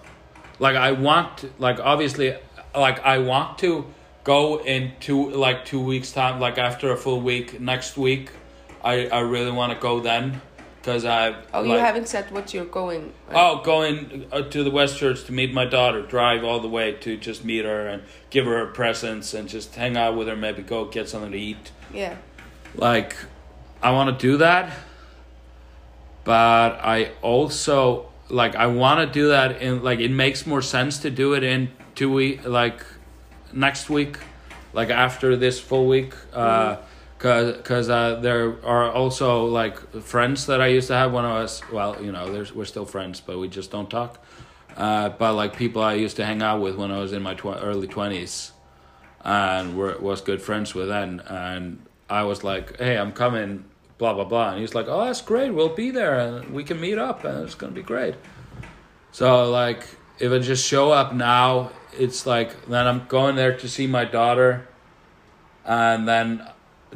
[0.58, 2.36] Like I want, to, like obviously,
[2.74, 3.86] like I want to
[4.24, 8.30] go in two like two weeks time, like after a full week next week.
[8.84, 10.40] I I really want to go then,
[10.80, 11.36] because I.
[11.52, 13.12] Oh, you haven't said what you're going.
[13.30, 16.92] Oh, going uh, to the West Church to meet my daughter, drive all the way
[16.92, 20.36] to just meet her and give her a presents and just hang out with her,
[20.36, 21.72] maybe go get something to eat.
[21.92, 22.16] Yeah.
[22.74, 23.16] Like,
[23.82, 24.72] I want to do that,
[26.24, 30.98] but I also like I want to do that in like it makes more sense
[30.98, 32.84] to do it in two week like
[33.52, 34.18] next week,
[34.72, 36.14] like after this full week.
[36.32, 36.76] Uh,
[37.20, 41.42] Cause, cause uh, there are also like friends that I used to have when I
[41.42, 44.24] was well, you know, there's we're still friends, but we just don't talk.
[44.74, 47.34] Uh, but like people I used to hang out with when I was in my
[47.34, 48.52] tw- early twenties,
[49.22, 51.20] and were was good friends with then.
[51.28, 53.66] And I was like, "Hey, I'm coming,"
[54.00, 55.50] blah blah blah, and he's like, "Oh, that's great.
[55.50, 58.14] We'll be there, and we can meet up, and it's gonna be great."
[59.12, 59.84] So like,
[60.18, 64.06] if I just show up now, it's like then I'm going there to see my
[64.06, 64.66] daughter,
[65.64, 66.48] and then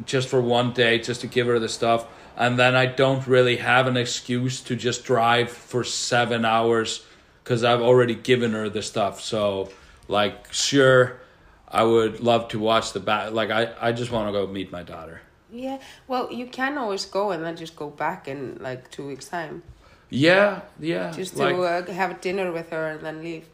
[0.05, 3.57] just for one day, just to give her the stuff, and then I don't really
[3.57, 7.05] have an excuse to just drive for seven hours
[7.43, 9.21] because I've already given her the stuff.
[9.21, 9.69] So,
[10.07, 11.21] like, sure,
[11.69, 13.33] I would love to watch the bat.
[13.33, 15.21] Like, I, I just want to go meet my daughter.
[15.55, 15.79] Yeah.
[16.07, 19.63] Well, you can always go and then just go back in like two weeks' time.
[20.09, 21.11] Yeah, yeah.
[21.11, 23.45] Just like, to uh, have dinner with her and then leave.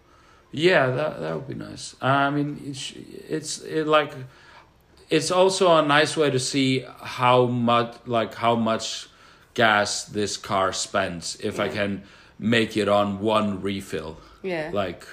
[0.51, 1.95] Yeah, that that would be nice.
[2.01, 2.93] I mean, it's
[3.29, 4.13] it's it like
[5.09, 9.07] it's also a nice way to see how much like how much
[9.53, 12.03] gas this car spends if I can
[12.37, 14.17] make it on one refill.
[14.43, 14.71] Yeah.
[14.73, 15.07] Like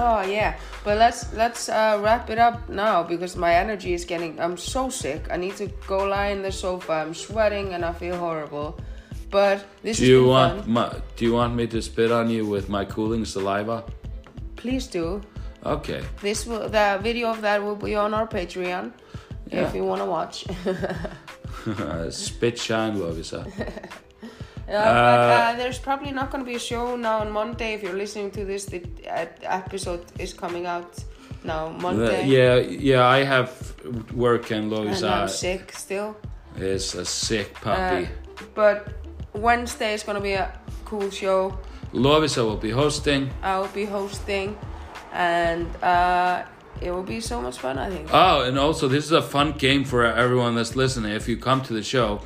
[0.00, 0.56] oh yeah.
[0.84, 4.40] But let's let's uh, wrap it up now because my energy is getting.
[4.40, 5.28] I'm so sick.
[5.30, 6.92] I need to go lie in the sofa.
[6.92, 8.78] I'm sweating and I feel horrible.
[9.30, 10.72] But this do you want fun.
[10.72, 13.84] my, do you want me to spit on you with my cooling saliva?
[14.56, 15.20] Please do.
[15.64, 16.02] Okay.
[16.20, 18.92] This will the video of that will be on our Patreon
[19.52, 19.68] Yeah.
[19.68, 20.46] if you want to watch.
[22.10, 23.16] spit shine vad
[24.78, 27.74] uh, there's probably not going to be a show now on Monday.
[27.74, 31.02] If you're listening to this, the uh, episode is coming out
[31.44, 32.22] now Monday.
[32.22, 33.50] Uh, yeah, yeah, I have
[34.14, 36.16] work and And Lovísa I'm sick still.
[36.56, 38.08] It's a sick Uh, puppy.
[38.54, 38.88] but
[39.32, 40.52] Wednesday is gonna be a
[40.84, 41.58] cool show.
[41.92, 43.30] Lovísa will be hosting.
[43.42, 44.56] I will be hosting,
[45.12, 46.42] and uh,
[46.80, 47.78] it will be so much fun.
[47.78, 48.08] I think.
[48.12, 51.12] Oh, and also this is a fun game for everyone that's listening.
[51.12, 52.20] If you come to the show,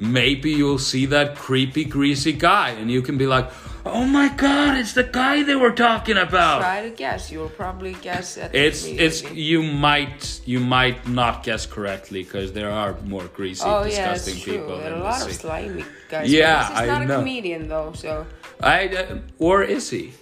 [0.00, 3.48] maybe you'll see that creepy, greasy guy, and you can be like,
[3.84, 7.30] "Oh my God, it's the guy they were talking about." Try to guess.
[7.30, 8.50] You'll probably guess it.
[8.54, 13.84] It's it's you might you might not guess correctly because there are more greasy, Oh
[13.84, 14.52] yeah, disgusting it's true.
[14.58, 14.78] people.
[14.78, 16.32] There are a lot of slimy guys.
[16.32, 17.18] Yeah, he's I not a know.
[17.20, 18.26] comedian though, so
[18.62, 20.12] I uh, or is he?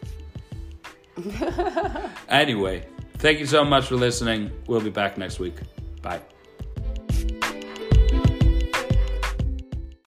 [2.29, 2.85] anyway,
[3.19, 4.51] thank you so much for listening.
[4.67, 5.55] We'll be back next week.
[6.03, 6.21] Bye.